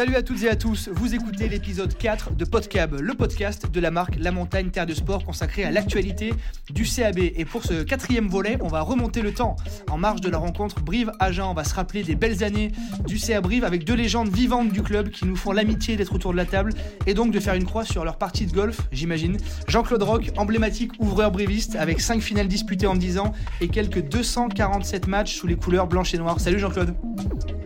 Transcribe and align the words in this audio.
Salut 0.00 0.16
à 0.16 0.22
toutes 0.22 0.42
et 0.44 0.48
à 0.48 0.56
tous, 0.56 0.88
vous 0.90 1.14
écoutez 1.14 1.46
l'épisode 1.46 1.94
4 1.94 2.34
de 2.34 2.46
Podcab, 2.46 2.98
le 2.98 3.12
podcast 3.12 3.70
de 3.70 3.80
la 3.80 3.90
marque 3.90 4.16
La 4.18 4.32
Montagne 4.32 4.70
Terre 4.70 4.86
de 4.86 4.94
Sport 4.94 5.26
consacré 5.26 5.62
à 5.62 5.70
l'actualité 5.70 6.32
du 6.70 6.84
CAB. 6.84 7.18
Et 7.18 7.44
pour 7.44 7.64
ce 7.64 7.82
quatrième 7.82 8.26
volet, 8.26 8.56
on 8.62 8.68
va 8.68 8.80
remonter 8.80 9.20
le 9.20 9.34
temps. 9.34 9.56
En 9.90 9.98
marge 9.98 10.22
de 10.22 10.30
la 10.30 10.38
rencontre 10.38 10.80
Brive-Agen, 10.80 11.44
on 11.50 11.52
va 11.52 11.64
se 11.64 11.74
rappeler 11.74 12.02
des 12.02 12.14
belles 12.14 12.42
années 12.42 12.72
du 13.06 13.18
CA 13.18 13.42
Brive 13.42 13.62
avec 13.62 13.84
deux 13.84 13.92
légendes 13.92 14.30
vivantes 14.30 14.72
du 14.72 14.82
club 14.82 15.10
qui 15.10 15.26
nous 15.26 15.36
font 15.36 15.52
l'amitié 15.52 15.96
d'être 15.96 16.14
autour 16.14 16.32
de 16.32 16.38
la 16.38 16.46
table 16.46 16.72
et 17.06 17.12
donc 17.12 17.30
de 17.30 17.38
faire 17.38 17.52
une 17.52 17.66
croix 17.66 17.84
sur 17.84 18.02
leur 18.02 18.16
partie 18.16 18.46
de 18.46 18.52
golf, 18.54 18.80
j'imagine. 18.92 19.36
Jean-Claude 19.68 20.02
Roch, 20.02 20.30
emblématique 20.38 20.92
ouvreur 20.98 21.30
briviste 21.30 21.76
avec 21.76 22.00
5 22.00 22.22
finales 22.22 22.48
disputées 22.48 22.86
en 22.86 22.94
10 22.96 23.18
ans 23.18 23.34
et 23.60 23.68
quelques 23.68 24.00
247 24.08 25.08
matchs 25.08 25.36
sous 25.36 25.46
les 25.46 25.56
couleurs 25.56 25.88
blanches 25.88 26.14
et 26.14 26.18
noires. 26.18 26.40
Salut 26.40 26.58
Jean-Claude. 26.58 26.94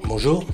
Bonjour. 0.08 0.44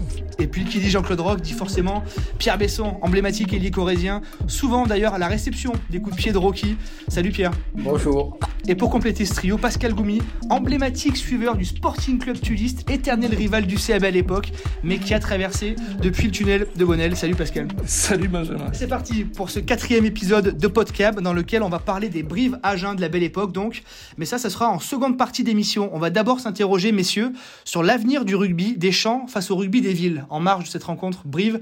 Et 0.40 0.46
puis 0.46 0.64
qui 0.64 0.78
dit 0.78 0.88
Jean-Claude 0.88 1.20
Roch 1.20 1.40
dit 1.40 1.52
forcément 1.52 2.02
Pierre 2.38 2.56
Besson, 2.56 2.96
emblématique 3.02 3.52
ailier 3.52 3.70
corésien, 3.70 4.22
souvent 4.46 4.86
d'ailleurs 4.86 5.12
à 5.12 5.18
la 5.18 5.28
réception 5.28 5.72
des 5.90 6.00
coups 6.00 6.16
de 6.16 6.20
pied 6.20 6.32
de 6.32 6.38
Rocky. 6.38 6.76
Salut 7.08 7.30
Pierre. 7.30 7.52
Bonjour. 7.74 8.38
Et 8.68 8.74
pour 8.74 8.90
compléter 8.90 9.24
ce 9.24 9.34
trio, 9.34 9.58
Pascal 9.58 9.94
Goumi, 9.94 10.20
emblématique 10.48 11.16
suiveur 11.16 11.56
du 11.56 11.64
Sporting 11.64 12.18
Club 12.18 12.40
Tuliste, 12.40 12.88
éternel 12.90 13.34
rival 13.34 13.66
du 13.66 13.76
CAB 13.76 14.04
à 14.04 14.10
l'époque, 14.10 14.52
mais 14.82 14.98
qui 14.98 15.12
a 15.14 15.18
traversé 15.18 15.76
depuis 16.00 16.26
le 16.26 16.30
tunnel 16.30 16.66
de 16.76 16.84
Bonnel. 16.84 17.16
Salut 17.16 17.34
Pascal. 17.34 17.68
Salut 17.86 18.28
Benjamin. 18.28 18.70
C'est 18.72 18.86
parti 18.86 19.24
pour 19.24 19.50
ce 19.50 19.60
quatrième 19.60 20.04
épisode 20.04 20.56
de 20.58 20.66
Podcab 20.68 21.20
dans 21.20 21.32
lequel 21.32 21.62
on 21.62 21.68
va 21.68 21.78
parler 21.78 22.08
des 22.08 22.22
brives 22.22 22.58
Agen 22.62 22.94
de 22.94 23.00
la 23.00 23.08
belle 23.08 23.22
époque 23.22 23.52
donc. 23.52 23.82
Mais 24.18 24.24
ça, 24.24 24.38
ça 24.38 24.50
sera 24.50 24.68
en 24.68 24.78
seconde 24.78 25.18
partie 25.18 25.42
d'émission. 25.42 25.90
On 25.92 25.98
va 25.98 26.10
d'abord 26.10 26.40
s'interroger, 26.40 26.92
messieurs, 26.92 27.32
sur 27.64 27.82
l'avenir 27.82 28.24
du 28.24 28.34
rugby 28.34 28.76
des 28.76 28.92
champs 28.92 29.26
face 29.26 29.50
au 29.50 29.56
rugby 29.56 29.80
des 29.80 29.92
villes 29.92 30.24
en 30.30 30.40
marge 30.40 30.64
de 30.64 30.68
cette 30.68 30.84
rencontre 30.84 31.26
Brive. 31.26 31.60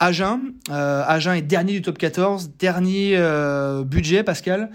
Agen, 0.00 0.52
euh, 0.70 1.02
Agen 1.06 1.34
est 1.34 1.42
dernier 1.42 1.72
du 1.72 1.82
top 1.82 1.98
14, 1.98 2.52
dernier 2.58 3.16
euh, 3.16 3.82
budget, 3.82 4.22
Pascal. 4.22 4.70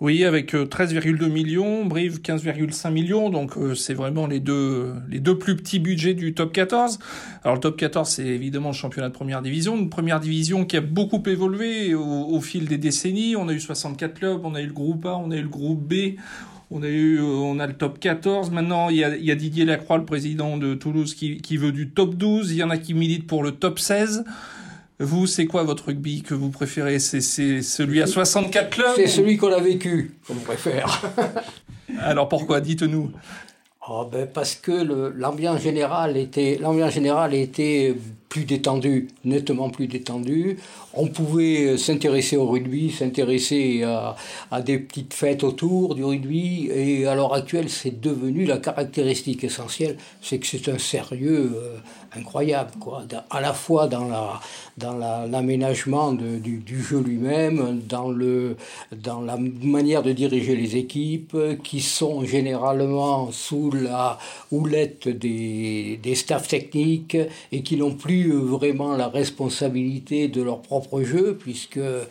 Oui, 0.00 0.24
avec 0.24 0.52
13,2 0.52 1.28
millions, 1.28 1.84
Brive 1.84 2.22
15,5 2.22 2.90
millions, 2.90 3.30
donc 3.30 3.56
euh, 3.56 3.76
c'est 3.76 3.94
vraiment 3.94 4.26
les 4.26 4.40
deux 4.40 4.94
les 5.08 5.20
deux 5.20 5.38
plus 5.38 5.54
petits 5.54 5.78
budgets 5.78 6.14
du 6.14 6.34
top 6.34 6.52
14. 6.52 6.98
Alors 7.44 7.54
le 7.54 7.60
top 7.60 7.76
14, 7.76 8.08
c'est 8.08 8.26
évidemment 8.26 8.70
le 8.70 8.74
championnat 8.74 9.10
de 9.10 9.14
première 9.14 9.42
division, 9.42 9.76
une 9.76 9.90
première 9.90 10.18
division 10.18 10.64
qui 10.64 10.76
a 10.76 10.80
beaucoup 10.80 11.22
évolué 11.26 11.94
au, 11.94 12.02
au, 12.02 12.40
fil 12.40 12.66
des 12.66 12.78
décennies. 12.78 13.36
On 13.36 13.46
a 13.46 13.52
eu 13.52 13.60
64 13.60 14.14
clubs, 14.14 14.40
on 14.42 14.56
a 14.56 14.60
eu 14.60 14.66
le 14.66 14.72
groupe 14.72 15.06
A, 15.06 15.16
on 15.16 15.30
a 15.30 15.36
eu 15.36 15.42
le 15.42 15.48
groupe 15.48 15.86
B. 15.86 16.16
On 16.74 16.82
a 16.82 16.88
eu, 16.88 17.20
on 17.20 17.58
a 17.58 17.66
le 17.66 17.74
top 17.74 18.00
14. 18.00 18.50
Maintenant, 18.50 18.88
il 18.88 18.96
y 18.96 19.04
a, 19.04 19.14
il 19.14 19.24
y 19.24 19.30
a 19.30 19.34
Didier 19.34 19.66
Lacroix, 19.66 19.98
le 19.98 20.06
président 20.06 20.56
de 20.56 20.74
Toulouse, 20.74 21.14
qui, 21.14 21.36
qui 21.42 21.58
veut 21.58 21.70
du 21.70 21.90
top 21.90 22.14
12. 22.14 22.50
Il 22.50 22.56
y 22.56 22.62
en 22.62 22.70
a 22.70 22.78
qui 22.78 22.94
militent 22.94 23.26
pour 23.26 23.42
le 23.42 23.52
top 23.52 23.78
16. 23.78 24.24
Vous, 24.98 25.26
c'est 25.26 25.44
quoi 25.44 25.64
votre 25.64 25.86
rugby 25.86 26.22
que 26.22 26.32
vous 26.32 26.50
préférez? 26.50 26.98
C'est 26.98 27.20
celui 27.20 28.00
à 28.00 28.06
64 28.06 28.70
clubs 28.70 28.92
C'est 28.96 29.06
celui 29.06 29.36
qu'on 29.36 29.52
a 29.52 29.60
vécu, 29.60 30.12
qu'on 30.26 30.34
préfère. 30.36 31.02
Alors 32.00 32.28
pourquoi? 32.28 32.60
Dites-nous. 32.60 33.10
Oh 33.88 34.08
ben 34.10 34.28
parce 34.32 34.54
que 34.54 34.70
l'ambiance 35.16 35.60
générale 35.60 36.16
était 36.16 36.56
l'ambiance 36.60 36.92
générale 36.92 37.34
était 37.34 37.96
plus 38.32 38.46
détendue, 38.46 39.08
nettement 39.26 39.68
plus 39.68 39.88
détendue. 39.88 40.56
On 40.94 41.06
pouvait 41.08 41.76
s'intéresser 41.76 42.38
au 42.38 42.46
rugby, 42.46 42.90
s'intéresser 42.90 43.82
à, 43.82 44.62
des 44.62 44.78
petites 44.78 45.12
fêtes 45.12 45.44
autour 45.44 45.94
du 45.94 46.02
rugby. 46.02 46.70
Et 46.74 47.06
à 47.06 47.14
l'heure 47.14 47.34
actuelle, 47.34 47.68
c'est 47.68 48.00
devenu 48.00 48.46
la 48.46 48.56
caractéristique 48.56 49.44
essentielle, 49.44 49.98
c'est 50.22 50.38
que 50.38 50.46
c'est 50.46 50.66
un 50.70 50.78
sérieux 50.78 51.52
euh, 51.54 51.76
incroyable, 52.16 52.70
quoi. 52.80 53.04
À 53.28 53.40
la 53.42 53.52
fois 53.52 53.86
dans 53.86 54.06
la 54.08 54.40
dans 54.78 54.96
l'aménagement 54.96 56.12
la, 56.12 56.38
du, 56.38 56.56
du, 56.58 56.82
jeu 56.82 57.00
lui-même, 57.00 57.82
dans 57.86 58.10
le 58.10 58.56
dans 58.92 59.20
la 59.20 59.36
manière 59.36 60.02
de 60.02 60.12
diriger 60.12 60.56
les 60.56 60.76
équipes, 60.76 61.36
qui 61.62 61.82
sont 61.82 62.24
généralement 62.24 63.30
sous 63.30 63.70
la 63.70 64.18
houlette 64.50 65.08
des, 65.08 66.00
des 66.02 66.14
staffs 66.14 66.48
techniques 66.48 67.18
et 67.50 67.62
qui 67.62 67.76
n'ont 67.76 67.94
plus 67.94 68.21
vraiment 68.30 68.96
la 68.96 69.08
responsabilité 69.08 70.28
de 70.28 70.42
leur 70.42 70.62
propre 70.62 71.02
jeu, 71.02 71.36
puisqu'elles 71.38 72.06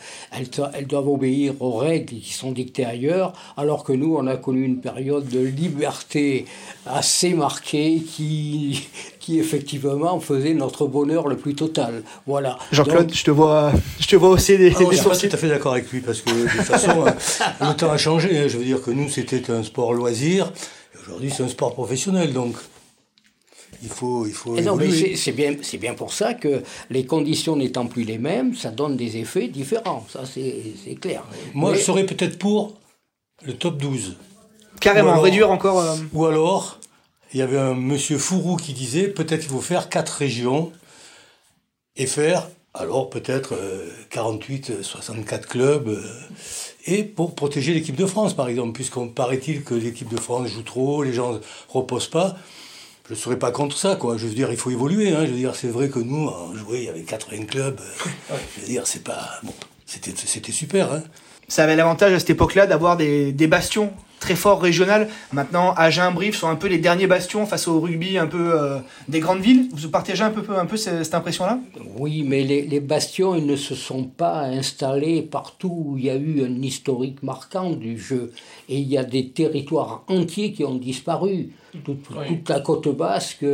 elles 0.74 0.88
doivent 0.88 1.08
obéir 1.08 1.54
aux 1.60 1.78
règles 1.78 2.16
qui 2.20 2.34
sont 2.34 2.52
dictées 2.52 2.86
ailleurs, 2.86 3.34
alors 3.58 3.84
que 3.84 3.94
nous, 3.94 4.16
on 4.16 4.28
a 4.28 4.38
connu 4.38 4.64
une 4.64 4.82
période 4.82 5.28
de 5.28 5.40
liberté 5.40 6.46
assez 6.86 7.34
marquée 7.34 8.02
qui, 8.02 8.88
qui 9.20 9.40
effectivement 9.40 10.20
faisait 10.20 10.54
notre 10.54 10.88
bonheur 10.88 11.28
le 11.28 11.38
plus 11.38 11.56
total. 11.56 12.04
Voilà. 12.26 12.58
Jean-Claude, 12.72 13.14
je 13.14 13.24
te 13.24 13.32
vois, 13.32 13.72
je 14.00 14.08
te 14.08 14.16
vois 14.16 14.30
aussi 14.30 14.58
des. 14.58 14.72
Ah, 14.76 14.80
je 14.90 14.96
suis 14.96 15.06
pas 15.06 15.16
tout 15.16 15.30
à 15.32 15.38
fait 15.38 15.48
d'accord 15.48 15.74
avec 15.74 15.92
lui 15.92 16.02
parce 16.02 16.22
que 16.22 16.32
de 16.32 16.50
toute 16.50 16.62
façon, 16.62 17.06
le 17.62 17.74
temps 17.76 17.92
a 17.92 17.98
changé. 17.98 18.38
Hein. 18.38 18.48
Je 18.48 18.58
veux 18.58 18.66
dire 18.66 18.82
que 18.82 18.92
nous, 18.92 19.10
c'était 19.10 19.52
un 19.52 19.64
sport 19.64 19.94
loisir. 19.94 20.52
Aujourd'hui, 21.02 21.32
c'est 21.36 21.44
un 21.44 21.48
sport 21.48 21.74
professionnel, 21.74 22.34
donc 22.34 22.56
il 23.82 23.90
faut, 23.90 24.26
il 24.26 24.34
faut 24.34 24.56
c'est 25.16 25.32
bien, 25.32 25.56
c'est 25.62 25.78
bien 25.78 25.94
pour 25.94 26.14
ça 26.14 26.34
que 26.34 26.62
les 26.90 27.06
conditions 27.06 27.56
n'étant 27.56 27.88
plus 27.88 28.04
les 28.04 28.18
mêmes, 28.18 28.56
ça 28.56 28.70
donne 28.70 28.96
des 28.96 29.18
effets 29.18 29.48
différents. 29.48 30.06
Ça, 30.10 30.22
c'est 30.26 30.96
clair. 30.96 31.24
Moi, 31.54 31.74
je 31.74 31.80
serais 31.80 32.06
peut-être 32.06 32.38
pour 32.38 32.74
le 33.44 33.54
top 33.54 33.78
12. 33.78 34.18
Carrément, 34.80 35.20
réduire 35.20 35.52
encore. 35.52 35.80
Euh, 35.80 35.96
Ou 36.14 36.26
alors, 36.26 36.80
il 37.34 37.40
y 37.40 37.44
avait 37.44 37.58
un 37.58 37.74
monsieur 37.74 38.18
Fourou 38.18 38.56
qui 38.56 38.74
disait 38.74 39.08
peut-être 39.08 39.44
il 39.44 39.50
faut 39.50 39.62
faire 39.62 39.90
quatre 39.90 40.12
régions 40.12 40.72
et 41.96 42.06
faire 42.06 42.48
alors 42.74 43.10
peut-être 43.10 43.54
48, 44.12 44.82
64 44.82 45.48
clubs, 45.48 45.90
euh, 45.90 46.02
et 46.86 47.04
pour 47.04 47.36
protéger 47.36 47.74
l'équipe 47.74 47.98
de 47.98 48.06
France 48.06 48.34
par 48.34 48.48
exemple, 48.48 48.72
puisqu'on 48.72 49.10
paraît-il 49.10 49.64
que 49.64 49.74
l'équipe 49.74 50.08
de 50.08 50.20
France 50.20 50.48
joue 50.48 50.64
trop, 50.64 51.04
les 51.04 51.12
gens 51.12 51.34
ne 51.34 51.40
reposent 51.68 52.08
pas 52.08 52.38
je 53.12 53.16
ne 53.18 53.20
serais 53.20 53.38
pas 53.38 53.52
contre 53.52 53.78
ça, 53.78 53.98
quoi. 53.98 54.16
Je 54.16 54.26
veux 54.26 54.34
dire, 54.34 54.52
il 54.52 54.58
faut 54.58 54.72
évoluer. 54.72 55.10
Hein. 55.10 55.26
Je 55.26 55.32
veux 55.32 55.38
dire, 55.38 55.54
c'est 55.54 55.68
vrai 55.68 55.90
que 55.90 56.00
nous, 56.00 56.30
on 56.30 56.56
jouait, 56.56 56.78
il 56.78 56.86
y 56.86 56.90
avait 56.90 57.02
80 57.02 57.44
clubs. 57.44 57.78
Euh, 57.78 58.36
je 58.56 58.62
veux 58.62 58.68
dire, 58.68 58.88
c'est 58.88 59.04
pas. 59.04 59.32
Bon, 59.44 59.54
c'était, 59.86 60.14
c'était 60.16 60.54
super. 60.54 60.94
Hein. 60.94 61.04
Ça 61.50 61.66
avait 61.66 61.76
l'avantage 61.76 62.14
à 62.14 62.20
cette 62.20 62.30
époque-là 62.30 62.68
d'avoir 62.68 62.96
des, 62.96 63.34
des 63.34 63.48
bastions 63.48 63.92
très 64.22 64.36
forts 64.36 64.62
régional. 64.62 65.10
Maintenant, 65.34 65.74
Agen, 65.76 66.12
Brive 66.14 66.36
sont 66.36 66.48
un 66.48 66.56
peu 66.56 66.68
les 66.68 66.78
derniers 66.78 67.08
bastions 67.08 67.46
face 67.46 67.68
au 67.68 67.82
rugby 67.82 68.18
un 68.18 68.28
peu 68.28 68.54
euh, 68.54 68.78
des 69.10 69.20
grandes 69.20 69.42
villes. 69.42 69.68
Vous 69.74 69.90
partagez 69.90 70.24
un 70.24 70.30
peu, 70.30 70.44
un 70.56 70.66
peu 70.66 70.78
cette, 70.78 71.14
impression-là? 71.14 71.60
Oui, 71.98 72.24
mais 72.26 72.44
les, 72.44 72.62
les, 72.62 72.80
bastions, 72.80 73.36
ils 73.36 73.46
ne 73.46 73.56
se 73.56 73.76
sont 73.76 74.06
pas 74.06 74.44
installés 74.44 75.24
partout 75.24 75.74
où 75.86 75.98
il 75.98 76.06
y 76.06 76.10
a 76.10 76.16
eu 76.16 76.46
un 76.46 76.62
historique 76.62 77.24
marquant 77.24 77.72
du 77.72 78.00
jeu. 78.00 78.32
Et 78.70 78.78
il 78.78 78.88
y 78.88 78.98
a 78.98 79.04
des 79.04 79.30
territoires 79.30 80.04
entiers 80.08 80.54
qui 80.54 80.64
ont 80.64 80.76
disparu. 80.76 81.50
Toute, 81.84 82.04
toute, 82.04 82.50
la 82.50 82.60
côte 82.60 82.90
basque, 82.96 83.46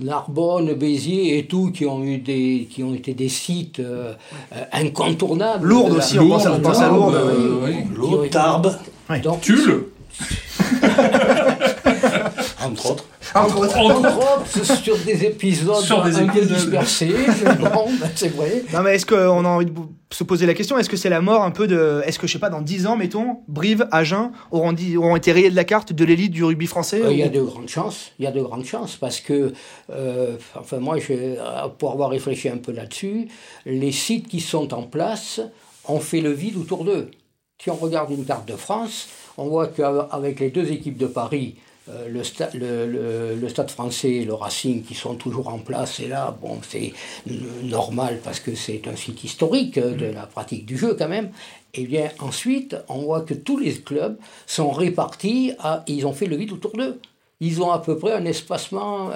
Narbonne, 0.00 0.72
Béziers 0.72 1.38
et 1.38 1.46
tout, 1.46 1.70
qui 1.70 1.84
ont, 1.84 2.02
eu 2.02 2.16
des, 2.16 2.66
qui 2.70 2.82
ont 2.82 2.94
été 2.94 3.12
des 3.12 3.28
sites 3.28 3.80
euh, 3.80 4.14
incontournables. 4.72 5.68
Lourdes 5.68 5.92
aussi, 5.92 6.18
on 6.18 6.28
pense 6.30 6.46
à, 6.80 6.88
Lourdes. 6.88 7.14
Euh, 7.14 7.70
Lourdes, 7.94 8.30
Tarbes. 8.30 8.74
Tulle 9.42 9.84
Entre 12.64 12.90
autres. 12.90 13.04
Entre 13.34 13.58
autres. 13.58 13.78
Entre 13.78 14.18
autres, 14.18 14.82
sur 14.82 14.98
des 14.98 15.24
épisodes 15.24 15.82
sur 15.82 16.02
des 16.02 16.16
un 16.18 16.26
peu 16.26 16.38
épisodes. 16.38 16.56
dispersés. 16.56 17.14
bon, 17.60 17.86
c'est 18.14 18.28
vrai. 18.28 18.64
Non, 18.72 18.82
mais 18.82 18.94
est-ce 18.96 19.06
qu'on 19.06 19.44
a 19.44 19.48
envie 19.48 19.66
de 19.66 19.72
se 20.10 20.24
poser 20.24 20.46
la 20.46 20.54
question 20.54 20.78
Est-ce 20.78 20.90
que 20.90 20.96
c'est 20.96 21.08
la 21.08 21.20
mort 21.20 21.42
un 21.42 21.50
peu 21.50 21.66
de. 21.66 22.02
Est-ce 22.04 22.18
que, 22.18 22.26
je 22.26 22.32
sais 22.32 22.38
pas, 22.38 22.50
dans 22.50 22.60
10 22.60 22.86
ans, 22.86 22.96
mettons, 22.96 23.38
Brive, 23.48 23.86
Agen 23.92 24.32
auront, 24.50 24.72
dit, 24.72 24.96
auront 24.96 25.16
été 25.16 25.32
rayés 25.32 25.50
de 25.50 25.56
la 25.56 25.64
carte 25.64 25.92
de 25.92 26.04
l'élite 26.04 26.32
du 26.32 26.44
rugby 26.44 26.66
français 26.66 27.02
Il 27.10 27.18
y 27.18 27.22
a 27.22 27.28
de 27.28 27.40
grandes 27.40 27.68
chances. 27.68 28.12
Il 28.18 28.24
y 28.24 28.28
a 28.28 28.32
de 28.32 28.42
grandes 28.42 28.64
chances 28.64 28.96
parce 28.96 29.20
que, 29.20 29.52
euh, 29.90 30.36
enfin, 30.58 30.78
moi, 30.78 30.98
je, 30.98 31.36
pour 31.78 31.92
avoir 31.92 32.10
réfléchi 32.10 32.48
un 32.48 32.58
peu 32.58 32.72
là-dessus, 32.72 33.28
les 33.64 33.92
sites 33.92 34.28
qui 34.28 34.40
sont 34.40 34.74
en 34.74 34.82
place 34.82 35.40
ont 35.86 36.00
fait 36.00 36.20
le 36.20 36.32
vide 36.32 36.56
autour 36.56 36.84
d'eux. 36.84 37.10
Si 37.62 37.68
on 37.70 37.74
regarde 37.74 38.10
une 38.10 38.24
carte 38.24 38.48
de 38.48 38.56
France, 38.56 39.08
on 39.40 39.48
voit 39.48 39.68
qu'avec 39.68 40.38
les 40.38 40.50
deux 40.50 40.70
équipes 40.70 40.98
de 40.98 41.06
Paris, 41.06 41.54
euh, 41.88 42.08
le, 42.08 42.22
sta 42.22 42.50
le, 42.52 42.86
le, 42.86 43.36
le, 43.36 43.48
Stade 43.48 43.70
français 43.70 44.12
et 44.16 44.24
le 44.26 44.34
Racing 44.34 44.82
qui 44.82 44.94
sont 44.94 45.14
toujours 45.14 45.48
en 45.48 45.58
place, 45.58 45.98
et 45.98 46.08
là, 46.08 46.36
bon, 46.42 46.58
c'est 46.68 46.92
normal 47.62 48.20
parce 48.22 48.38
que 48.38 48.54
c'est 48.54 48.86
un 48.86 48.96
site 48.96 49.24
historique 49.24 49.78
de 49.78 50.06
la 50.06 50.26
pratique 50.26 50.66
du 50.66 50.76
jeu 50.76 50.94
quand 50.94 51.08
même. 51.08 51.30
Et 51.72 51.86
bien 51.86 52.10
ensuite, 52.18 52.76
on 52.88 53.02
voit 53.02 53.22
que 53.22 53.32
tous 53.32 53.58
les 53.58 53.72
clubs 53.74 54.18
sont 54.46 54.70
répartis, 54.70 55.52
à, 55.58 55.82
ils 55.86 56.06
ont 56.06 56.12
fait 56.12 56.26
le 56.26 56.36
vide 56.36 56.52
autour 56.52 56.72
d'eux. 56.72 57.00
Ils 57.42 57.62
ont 57.62 57.70
à 57.70 57.78
peu 57.78 57.96
près 57.96 58.12
un 58.12 58.26
espacement, 58.26 59.10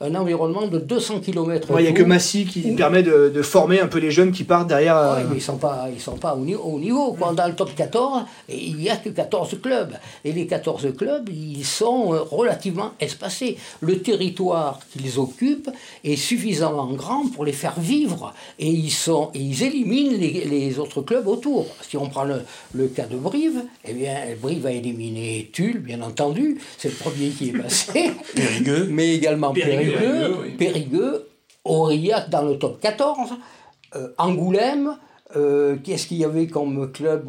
un, 0.00 0.14
environnement 0.14 0.68
de 0.68 0.78
200 0.78 1.18
km. 1.18 1.68
Il 1.78 1.82
n'y 1.82 1.88
a 1.88 1.92
que 1.92 2.04
Massy 2.04 2.44
qui 2.44 2.62
permet 2.76 3.02
de, 3.02 3.42
former 3.42 3.80
un 3.80 3.88
peu 3.88 3.98
les 3.98 4.12
jeunes 4.12 4.30
qui 4.30 4.44
partent 4.44 4.68
derrière. 4.68 5.16
Oui, 5.16 5.24
mais 5.28 5.34
ils 5.34 5.38
ne 5.38 5.42
sont 5.42 5.56
pas, 5.56 5.88
ils 5.92 6.00
sont 6.00 6.16
pas 6.16 6.34
au, 6.34 6.44
niveau. 6.44 6.62
Au 6.62 6.78
niveau. 6.78 7.16
Dans 7.34 7.48
le 7.48 7.54
top 7.54 7.74
14, 7.74 8.22
il 8.48 8.76
n'y 8.76 8.88
a 8.88 8.96
que 8.96 9.08
14 9.08 9.56
clubs. 9.60 9.92
Et 10.24 10.32
les 10.32 10.46
14 10.46 10.94
clubs, 10.96 11.28
ils 11.28 11.64
sont 11.64 12.14
euh, 12.14 12.20
relativement 12.20 12.92
espacés. 13.00 13.56
Le 13.80 13.98
territoire 14.02 14.78
qu'ils 14.92 15.18
occupent 15.18 15.70
est 16.04 16.16
suffisamment 16.16 16.92
grand 16.92 17.26
pour 17.34 17.44
les 17.44 17.52
faire 17.52 17.78
vivre. 17.80 18.34
Et 18.60 18.68
ils, 18.68 18.92
sont, 18.92 19.30
et 19.34 19.40
ils 19.40 19.64
éliminent 19.64 20.16
les, 20.16 20.44
les, 20.44 20.78
autres 20.78 21.02
clubs 21.02 21.26
autour. 21.26 21.66
Si 21.82 21.96
on 21.96 22.08
prend 22.08 22.24
le, 22.24 22.42
le 22.72 22.86
cas 22.86 23.06
de 23.06 23.16
Brive, 23.16 23.64
eh 23.84 23.94
bien, 23.94 24.14
Brive 24.40 24.66
a 24.66 24.70
éliminé 24.70 25.50
Tulle, 25.52 25.80
bien 25.80 26.02
entendu. 26.02 26.60
C'est 26.76 26.90
le 26.90 26.94
premier 26.94 27.30
qui 27.30 27.47
passé, 27.52 28.10
mais 28.90 29.14
également 29.14 29.52
Périgueux, 29.52 30.54
Périgueux, 30.58 31.28
Aurillac 31.64 32.30
dans 32.30 32.42
le 32.42 32.58
top 32.58 32.80
14, 32.80 33.30
euh, 33.96 34.08
Angoulême, 34.18 34.96
euh, 35.36 35.76
qu'est-ce 35.84 36.06
qu'il 36.06 36.16
y 36.16 36.24
avait 36.24 36.46
comme 36.46 36.90
club 36.90 37.26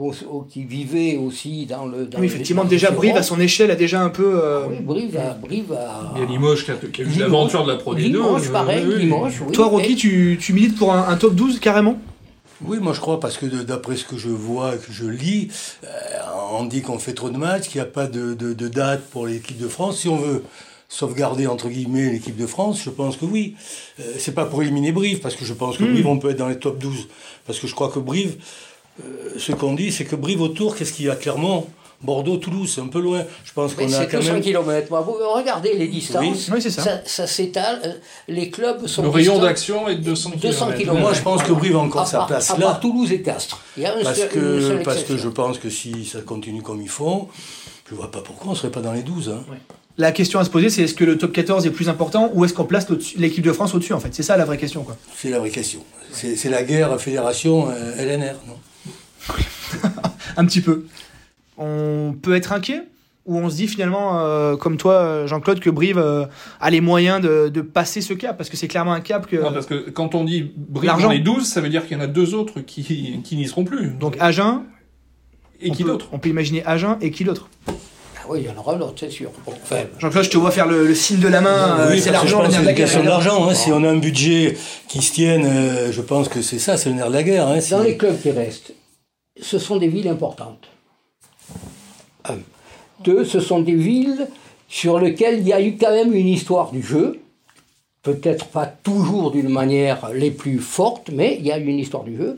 qui 0.50 0.63
vivait 0.63 1.18
aussi 1.18 1.66
dans 1.66 1.86
le. 1.86 2.10
oui, 2.18 2.27
effectivement, 2.27 2.63
déjà 2.63 2.92
Brive 2.92 3.18
à 3.18 3.24
son 3.24 3.42
échelle 3.42 3.71
a 3.71 3.75
déjà 3.75 4.01
un 4.01 4.10
peu. 4.10 4.39
Euh, 4.42 4.68
oui, 4.69 4.77
Brive 4.80 5.18
a, 5.18 5.33
Brive. 5.33 5.77
Il 6.16 6.21
y 6.21 6.24
a 6.24 6.25
Limoges 6.25 6.63
qui 6.63 6.71
a, 6.71 6.75
qui 6.75 7.01
a 7.01 7.04
eu 7.04 7.19
l'aventure 7.19 7.66
de 7.66 7.71
la 7.74 7.77
Pro 7.77 7.94
Limoges, 7.94 8.51
pareil, 8.51 8.86
Limoges. 8.86 9.44
Toi, 9.51 9.68
Rocky, 9.68 9.95
tu, 9.95 10.38
tu, 10.39 10.54
milites 10.54 10.77
pour 10.77 10.94
un, 10.94 11.16
top 11.18 11.36
12 11.36 11.60
carrément? 11.60 12.00
Oui, 12.65 12.77
moi 12.79 12.94
je 12.94 13.00
crois, 13.00 13.19
parce 13.19 13.38
que 13.38 13.45
d'après 13.45 13.95
ce 13.95 14.06
que 14.06 14.17
je 14.17 14.29
vois, 14.29 14.77
que 14.77 14.91
je 14.91 15.06
lis, 15.06 15.50
on 16.51 16.65
dit 16.65 16.81
qu'on 16.81 17.00
fait 17.00 17.13
trop 17.13 17.29
de 17.29 17.38
matchs, 17.38 17.67
qu'il 17.69 17.81
n'y 17.81 17.88
a 17.88 17.91
pas 17.91 18.07
de, 18.07 18.33
de, 18.33 18.67
date 18.67 19.01
pour 19.11 19.27
l'équipe 19.27 19.57
de 19.57 19.67
France. 19.67 20.00
Si 20.00 20.09
on 20.09 20.17
veut 20.17 20.44
sauvegarder 20.89 21.47
entre 21.47 21.69
guillemets 21.69 22.11
l'équipe 22.11 22.35
de 22.35 22.47
France, 22.47 22.81
je 22.83 22.89
pense 22.89 23.15
que 23.15 23.25
oui. 23.25 23.56
Euh, 24.00 24.03
c'est 24.17 24.33
pas 24.33 24.45
pour 24.45 24.61
éliminer 24.61 24.91
Brive, 24.91 25.19
parce 25.19 25.35
que 25.35 25.45
je 25.45 25.53
pense 25.53 25.77
que 25.77 25.83
hmm. 25.83 25.94
Brive, 25.94 26.07
on 26.07 26.17
peut 26.17 26.31
être 26.31 26.38
dans 26.38 26.50
les 26.50 26.57
top 26.57 26.79
12. 26.79 27.07
Parce 27.45 27.59
que 27.59 27.67
je 27.67 27.75
crois 27.75 27.89
que 27.89 28.00
Brive, 28.00 28.38
euh, 29.01 29.29
ce 29.38 29.51
qu'on 29.51 29.75
dit, 29.75 29.91
c'est 29.91 30.06
que 30.06 30.15
Brive 30.15 30.41
autour, 30.41 30.75
qu'est-ce 30.75 30.94
qu'il 30.94 31.06
y 31.06 31.09
a 31.09 31.15
clairement? 31.15 31.67
Bordeaux, 32.01 32.37
Toulouse, 32.37 32.71
c'est 32.73 32.81
un 32.81 32.87
peu 32.87 33.01
loin. 33.01 33.23
Je 33.43 33.51
pense 33.51 33.73
qu'on 33.73 33.91
a 33.91 34.05
quand 34.05 34.19
200 34.19 34.33
même. 34.33 34.41
km. 34.41 34.87
regardez 34.89 35.73
les 35.73 35.87
distances. 35.87 36.49
Oui, 36.51 36.61
c'est 36.61 36.69
ça. 36.69 37.01
Ça, 37.05 37.27
s'étale. 37.27 37.81
Euh, 37.85 37.93
les 38.29 38.49
clubs 38.49 38.87
sont. 38.87 39.03
Le 39.03 39.09
rayon 39.09 39.39
d'action 39.39 39.89
est 39.89 39.95
de 39.95 40.03
200, 40.03 40.31
200 40.41 40.71
km. 40.77 40.93
Moi, 40.99 41.13
je 41.13 41.21
pense 41.21 41.43
que 41.43 41.51
Brive 41.51 41.75
a 41.75 41.79
encore 41.79 42.07
sa 42.07 42.23
place 42.23 42.57
là. 42.57 42.79
Toulouse 42.81 43.11
et 43.11 43.21
Castres. 43.21 43.61
Il 43.75 43.83
y 43.83 43.85
a 43.85 43.91
parce 43.91 44.19
que, 44.25 44.83
parce 44.83 45.03
que 45.03 45.17
je 45.17 45.27
pense 45.27 45.57
que 45.59 45.69
si 45.69 46.05
ça 46.05 46.21
continue 46.21 46.61
comme 46.61 46.81
il 46.81 46.89
faut, 46.89 47.27
je 47.87 47.93
ne 47.93 47.99
vois 47.99 48.11
pas 48.11 48.21
pourquoi 48.21 48.47
on 48.47 48.51
ne 48.51 48.57
serait 48.57 48.71
pas 48.71 48.81
dans 48.81 48.93
les 48.93 49.03
12. 49.03 49.29
Hein. 49.29 49.43
La 49.97 50.13
question 50.13 50.39
à 50.39 50.45
se 50.45 50.49
poser, 50.49 50.69
c'est 50.69 50.83
est-ce 50.83 50.93
que 50.93 51.03
le 51.03 51.17
top 51.17 51.33
14 51.33 51.65
est 51.65 51.71
plus 51.71 51.89
important 51.89 52.31
ou 52.33 52.45
est-ce 52.45 52.53
qu'on 52.53 52.63
place 52.63 52.87
l'équipe 53.17 53.43
de 53.43 53.51
France 53.51 53.75
au-dessus 53.75 53.91
en 53.91 53.99
fait? 53.99 54.15
C'est 54.15 54.23
ça 54.23 54.37
la 54.37 54.45
vraie 54.45 54.57
question. 54.57 54.85
C'est 55.17 55.29
la 55.29 55.39
vraie 55.39 55.49
question. 55.49 55.81
C'est 56.13 56.49
la 56.49 56.63
guerre 56.63 56.99
fédération 57.01 57.67
euh, 57.69 57.95
LNR, 57.97 58.35
non? 58.47 58.55
Un 60.37 60.45
petit 60.45 60.61
peu 60.61 60.85
on 61.59 62.15
peut 62.19 62.35
être 62.35 62.53
inquiet 62.53 62.83
ou 63.29 63.38
on 63.38 63.50
se 63.50 63.57
dit 63.57 63.67
finalement, 63.67 64.21
euh, 64.21 64.56
comme 64.56 64.77
toi, 64.77 65.27
Jean-Claude, 65.27 65.59
que 65.59 65.69
Brive 65.69 66.00
euh, 66.00 66.25
a 66.59 66.71
les 66.71 66.81
moyens 66.81 67.21
de, 67.21 67.61
passer 67.61 68.01
ce 68.01 68.13
cap? 68.13 68.35
Parce 68.38 68.50
que 68.50 68.57
c'est 68.57 68.67
clairement 68.67 68.94
un 68.94 69.01
cap 69.01 69.27
que. 69.27 69.35
Non, 69.35 69.53
parce 69.53 69.67
que 69.67 69.91
quand 69.91 70.15
on 70.15 70.23
dit 70.23 70.51
Brive 70.56 71.00
dans 71.00 71.11
les 71.11 71.19
12, 71.19 71.45
ça 71.45 71.61
veut 71.61 71.69
dire 71.69 71.85
qu'il 71.85 71.95
y 71.95 72.00
en 72.00 72.03
a 72.03 72.07
deux 72.07 72.33
autres 72.33 72.61
qui, 72.61 73.21
qui 73.23 73.35
n'y 73.35 73.47
seront 73.47 73.65
plus. 73.65 73.91
Donc 73.91 74.17
Agen. 74.19 74.63
Et 75.61 75.71
qui 75.71 75.83
d'autre 75.83 76.07
On 76.11 76.17
peut 76.19 76.29
imaginer 76.29 76.65
Agen 76.65 76.97
et 77.01 77.11
qui 77.11 77.23
d'autre? 77.23 77.50
Ah 77.67 77.71
oui, 78.29 78.39
il 78.41 78.47
y 78.47 78.50
en 78.50 78.57
aura 78.57 78.75
un 78.75 78.79
autre, 78.79 78.95
c'est 78.97 79.11
sûr. 79.11 79.29
Jean-Claude, 80.00 80.23
je 80.23 80.29
te 80.29 80.38
vois 80.38 80.51
faire 80.51 80.67
le, 80.67 80.95
signe 80.95 81.19
de 81.19 81.27
la 81.27 81.41
main. 81.41 81.79
Euh, 81.81 81.97
c'est 82.00 82.11
l'argent, 82.11 82.41
le 82.41 82.47
nerf 82.47 82.61
de 82.61 82.65
la 82.65 82.73
guerre. 82.73 83.03
l'argent. 83.03 83.47
Hein. 83.47 83.53
Si 83.53 83.71
on 83.71 83.83
a 83.83 83.89
un 83.89 83.97
budget 83.97 84.57
qui 84.88 85.01
se 85.01 85.13
tienne, 85.13 85.91
je 85.91 86.01
pense 86.01 86.29
que 86.29 86.41
c'est 86.41 86.59
ça, 86.59 86.77
c'est 86.77 86.89
le 86.89 86.95
nerf 86.95 87.09
de 87.09 87.13
la 87.13 87.23
guerre. 87.23 87.47
Hein. 87.47 87.59
Dans 87.69 87.83
les 87.83 87.97
clubs 87.97 88.19
qui 88.19 88.31
restent, 88.31 88.73
ce 89.39 89.59
sont 89.59 89.77
des 89.77 89.88
villes 89.88 90.07
importantes. 90.07 90.69
Deux, 93.03 93.25
ce 93.25 93.39
sont 93.39 93.61
des 93.61 93.75
villes 93.75 94.27
sur 94.67 94.99
lesquelles 94.99 95.39
il 95.39 95.47
y 95.47 95.53
a 95.53 95.61
eu 95.61 95.77
quand 95.77 95.91
même 95.91 96.13
une 96.13 96.27
histoire 96.27 96.71
du 96.71 96.81
jeu. 96.81 97.19
Peut-être 98.03 98.47
pas 98.47 98.65
toujours 98.65 99.31
d'une 99.31 99.49
manière 99.49 100.09
les 100.13 100.31
plus 100.31 100.59
fortes, 100.59 101.09
mais 101.11 101.37
il 101.39 101.45
y 101.45 101.51
a 101.51 101.57
eu 101.57 101.65
une 101.65 101.79
histoire 101.79 102.03
du 102.03 102.17
jeu. 102.17 102.35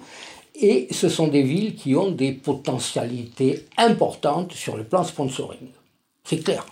Et 0.56 0.88
ce 0.92 1.10
sont 1.10 1.28
des 1.28 1.44
villes 1.44 1.76
qui 1.76 1.96
ont 1.96 2.12
des 2.12 2.32
potentialités 2.32 3.66
importantes 3.78 4.54
sur 4.54 4.78
le 4.78 4.84
plan 4.84 5.04
sponsoring. 5.04 5.70
C'est 6.24 6.44
clair. 6.44 6.66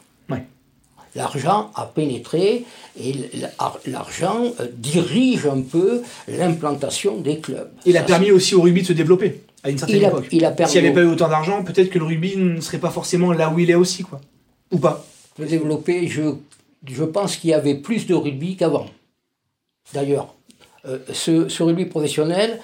L'argent 1.15 1.71
a 1.75 1.85
pénétré 1.85 2.65
et 3.01 3.13
l'argent 3.87 4.43
euh, 4.59 4.67
dirige 4.73 5.47
un 5.47 5.61
peu 5.61 6.01
l'implantation 6.27 7.17
des 7.17 7.39
clubs. 7.39 7.71
Il 7.85 7.97
a 7.97 8.03
permis 8.03 8.31
aussi 8.31 8.55
au 8.55 8.61
rugby 8.61 8.81
de 8.81 8.87
se 8.87 8.93
développer 8.93 9.41
à 9.63 9.69
une 9.69 9.77
certaine 9.77 10.03
époque. 10.03 10.27
S'il 10.29 10.39
n'y 10.39 10.45
avait 10.45 10.93
pas 10.93 11.01
eu 11.01 11.07
autant 11.07 11.29
d'argent, 11.29 11.63
peut-être 11.63 11.89
que 11.89 11.99
le 11.99 12.05
rugby 12.05 12.37
ne 12.37 12.61
serait 12.61 12.77
pas 12.79 12.89
forcément 12.89 13.33
là 13.33 13.49
où 13.49 13.59
il 13.59 13.69
est 13.69 13.75
aussi, 13.75 14.03
quoi. 14.03 14.21
Ou 14.71 14.77
pas 14.77 15.05
Le 15.37 15.45
développer, 15.45 16.07
je, 16.07 16.21
je 16.87 17.03
pense 17.03 17.37
qu'il 17.37 17.49
y 17.49 17.53
avait 17.53 17.75
plus 17.75 18.07
de 18.07 18.13
rugby 18.13 18.55
qu'avant. 18.55 18.87
D'ailleurs, 19.93 20.35
euh, 20.85 20.99
ce, 21.11 21.49
ce, 21.49 21.63
rugby 21.63 21.85
professionnel 21.85 22.59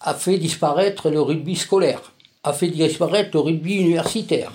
a 0.00 0.14
fait 0.14 0.38
disparaître 0.38 1.10
le 1.10 1.20
rugby 1.20 1.56
scolaire, 1.56 2.12
a 2.44 2.52
fait 2.52 2.68
disparaître 2.68 3.30
le 3.32 3.40
rugby 3.40 3.76
universitaire, 3.76 4.52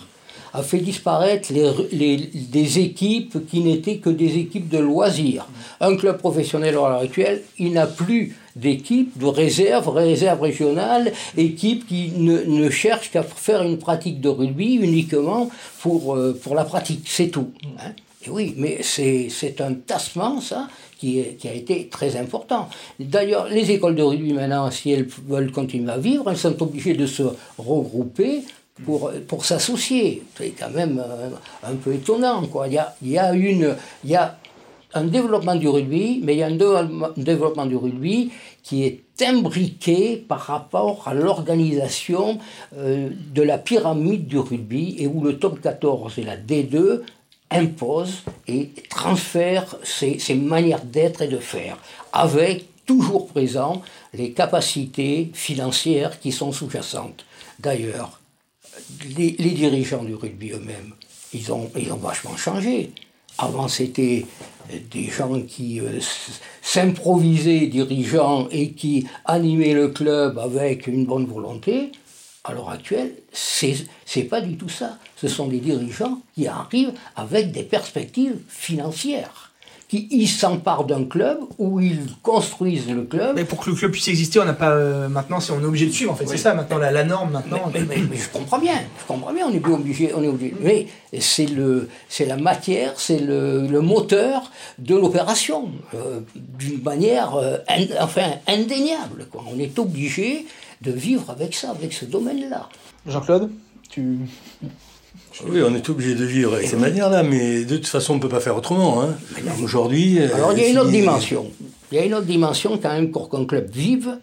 a 0.54 0.64
fait 0.64 0.80
disparaître 0.80 1.52
les, 1.52 1.72
les, 1.92 2.18
des 2.18 2.80
équipes 2.80 3.48
qui 3.48 3.62
n'étaient 3.62 3.98
que 3.98 4.10
des 4.10 4.38
équipes 4.38 4.70
de 4.70 4.78
loisirs. 4.78 5.48
Un 5.80 5.96
club 5.96 6.18
professionnel 6.18 6.70
à 6.70 6.72
l'heure 6.74 7.02
actuelle, 7.02 7.42
il 7.58 7.74
n'a 7.74 7.88
plus 7.88 8.36
d'équipes 8.56 9.18
de 9.18 9.26
réserve, 9.26 9.90
réserve 9.90 10.42
régionale, 10.42 11.14
équipes 11.38 11.88
qui 11.88 12.12
ne, 12.18 12.44
ne 12.44 12.70
cherchent 12.70 13.12
qu'à 13.12 13.24
faire 13.24 13.64
une 13.64 13.78
pratique 13.78 14.20
de 14.20 14.30
rugby 14.30 14.76
uniquement 14.76 15.50
pour, 15.80 16.16
euh, 16.16 16.38
pour 16.42 16.56
la 16.56 16.66
pratique, 16.66 17.04
c'est 17.06 17.30
tout. 17.30 17.52
Hein. 17.80 17.92
Et 18.26 18.30
oui, 18.30 18.54
mais 18.58 18.82
c'est 18.84 19.62
un 19.62 19.74
tassement, 19.74 20.42
ça, 20.42 20.68
qui, 21.00 21.24
qui, 21.40 21.48
a 21.48 21.54
été 21.54 21.88
très 21.88 22.16
important. 22.16 22.70
D'ailleurs, 23.00 23.48
les 23.48 23.72
écoles 23.72 23.96
de 23.96 24.04
rugby, 24.04 24.34
maintenant, 24.34 24.70
si 24.70 24.92
elles 24.92 25.08
veulent 25.28 25.52
continuer 25.52 25.92
à 25.92 25.98
vivre, 25.98 26.30
elles 26.30 26.38
sont 26.38 26.62
obligées 26.62 26.94
de 26.94 27.08
se 27.08 27.24
regrouper 27.58 28.44
pour, 28.86 29.12
pour 29.28 29.46
s'associer. 29.46 30.24
C'est 30.38 30.52
quand 30.52 30.70
même 30.70 31.04
euh, 31.06 31.30
un 31.64 31.76
peu 31.76 31.94
étonnant. 31.94 32.46
Quoi. 32.48 32.68
Il, 32.68 32.74
y 32.74 32.78
a, 32.78 32.96
il, 33.02 33.10
y 33.10 33.18
a 33.18 33.34
une, 33.34 33.76
il 34.04 34.10
y 34.10 34.16
a 34.16 34.38
un 34.94 35.06
développement 35.06 35.56
du 35.56 35.68
rugby, 35.68 36.20
mais 36.24 36.36
il 36.36 36.40
y 36.40 36.44
a 36.44 36.48
un 36.48 37.12
développement 37.18 37.66
du 37.66 37.76
rugby 37.76 38.32
qui 38.64 38.84
est 38.84 39.04
imbriqué 39.22 40.18
par 40.18 40.42
rapport 40.42 41.08
à 41.08 41.14
l'organisation 41.14 42.40
euh, 42.76 43.10
de 43.34 43.42
la 43.42 43.58
pyramide 43.58 44.28
du 44.28 44.40
rugby 44.40 44.96
et 45.00 45.08
où 45.08 45.24
le 45.24 45.38
top 45.38 45.62
14 45.62 46.18
et 46.20 46.24
la 46.24 46.38
D2 46.38 47.02
imposent 47.52 48.24
et 48.48 48.72
transfèrent 48.90 49.76
ces, 49.84 50.20
ces 50.20 50.36
manières 50.36 50.84
d'être 50.84 51.22
et 51.22 51.28
de 51.28 51.38
faire, 51.38 51.78
avec 52.14 52.66
toujours 52.86 53.28
présent 53.28 53.82
les 54.14 54.32
capacités 54.32 55.30
financières 55.34 56.20
qui 56.20 56.32
sont 56.32 56.52
sous-jacentes. 56.52 57.26
D'ailleurs, 57.60 58.21
les, 59.16 59.32
dirigeants 59.32 60.04
du 60.04 60.16
rugby 60.16 60.52
eux-mêmes, 60.52 60.94
ils 61.34 61.52
ont, 61.52 61.72
ils 61.76 61.90
vachement 61.90 62.36
changé. 62.38 62.92
Avant, 63.38 63.68
c'était 63.68 64.26
des 64.92 65.06
gens 65.06 65.42
qui 65.42 65.80
euh, 65.80 66.00
s'improvisaient 66.62 67.68
dirigeants 67.68 68.48
et 68.52 68.72
qui 68.72 69.08
animaient 69.26 69.74
le 69.74 69.90
club 69.90 70.38
avec 70.38 70.88
une 70.88 71.06
bonne 71.06 71.26
volonté. 71.26 71.92
À 72.44 72.54
l'heure 72.54 72.70
actuelle, 72.70 73.14
c'est 73.32 74.24
pas 74.24 74.42
du 74.42 74.58
tout 74.58 74.70
ça. 74.70 74.98
Ce 75.16 75.28
sont 75.28 75.48
des 75.48 75.60
dirigeants 75.60 76.22
qui 76.34 76.48
arrivent 76.48 76.94
avec 77.16 77.52
des 77.52 77.64
perspectives 77.64 78.40
financières 78.48 79.51
qui 79.92 80.08
ils 80.10 80.30
s'emparent 80.30 80.86
d'un 80.86 81.04
club 81.04 81.40
où 81.58 81.82
ils 81.82 82.06
construisent 82.24 82.90
le 82.90 83.04
club. 83.04 83.36
Mais 83.36 83.44
pour 83.44 83.60
que 83.60 83.70
le 83.70 83.76
club 83.76 83.92
puisse 83.92 84.08
exister, 84.08 84.40
on 84.40 84.46
n'a 84.46 84.54
pas 84.54 84.70
euh, 84.70 85.10
maintenant, 85.10 85.42
si 85.42 85.52
on 85.52 85.60
est 85.60 85.66
obligé 85.66 85.86
de 85.86 85.92
suivre 85.92 86.14
en 86.14 86.16
fait. 86.16 86.28
C'est 86.28 86.38
ça 86.38 86.54
maintenant 86.54 86.78
la, 86.78 87.04
norme 87.04 87.32
maintenant. 87.32 87.70
Mais, 87.74 87.82
je 88.16 88.30
comprends 88.30 88.58
bien, 88.58 88.76
je 89.02 89.06
comprends 89.06 89.34
bien. 89.34 89.46
On 89.50 89.54
est 89.54 89.60
bien 89.60 89.74
obligé, 89.74 90.14
on 90.16 90.24
est 90.24 90.30
obligé. 90.30 90.56
Mais 90.62 90.88
c'est 91.20 91.46
le, 91.46 91.90
c'est 92.08 92.26
la 92.26 92.38
matière, 92.38 92.94
c'est 92.96 93.20
le, 93.20 93.68
le, 93.68 93.82
moteur 93.82 94.50
de 94.80 94.96
l'opération 94.96 95.70
euh, 95.94 96.22
d'une 96.58 96.82
manière, 96.82 97.36
euh, 97.36 97.58
enfin 98.00 98.36
indéniable. 98.48 99.28
Quoi. 99.30 99.44
On 99.54 99.60
est 99.60 99.78
obligé 99.78 100.46
de 100.82 100.92
vivre 100.94 101.30
avec 101.32 101.54
ça, 101.54 101.70
avec 101.70 101.92
ce 101.92 102.06
domaine-là. 102.06 102.70
Jean-Claude, 103.08 103.52
tu 103.90 104.20
oui, 105.48 105.62
on 105.66 105.74
est 105.76 105.90
obligé 105.90 106.16
de 106.16 106.26
vivre 106.26 106.54
avec 106.56 106.68
ces 106.68 106.76
manières-là, 106.76 107.24
mais 107.24 107.64
de 107.66 107.78
toute 107.78 107.88
façon, 107.88 108.14
on 108.14 108.16
ne 108.18 108.22
peut 108.22 108.30
pas 108.30 108.40
faire 108.40 108.56
autrement. 108.56 109.02
Hein. 109.02 109.16
Aujourd'hui. 109.64 110.20
Euh, 110.20 110.34
Alors, 110.36 110.54
il 110.54 110.60
y 110.60 110.64
a 110.66 110.68
une 110.68 110.80
autre 110.80 110.92
dimension. 110.92 111.52
Il 111.92 111.98
y 111.98 112.02
a 112.02 112.06
une 112.06 112.14
autre 112.14 112.26
dimension, 112.26 112.78
quand 112.78 112.90
même, 112.94 113.12
pour 113.12 113.30
qu'un 113.30 113.46
club 113.46 113.70
vive, 113.72 114.18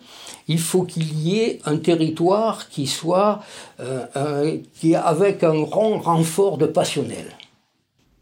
il 0.46 0.58
faut 0.58 0.82
qu'il 0.84 1.12
y 1.18 1.40
ait 1.40 1.60
un 1.66 1.76
territoire 1.76 2.68
qui 2.68 2.86
soit. 2.86 3.40
Euh, 3.80 4.58
qui 4.78 4.94
avec 4.94 5.42
un 5.44 5.60
grand 5.62 5.98
renfort 5.98 6.56
de 6.58 6.66
passionnel. 6.66 7.26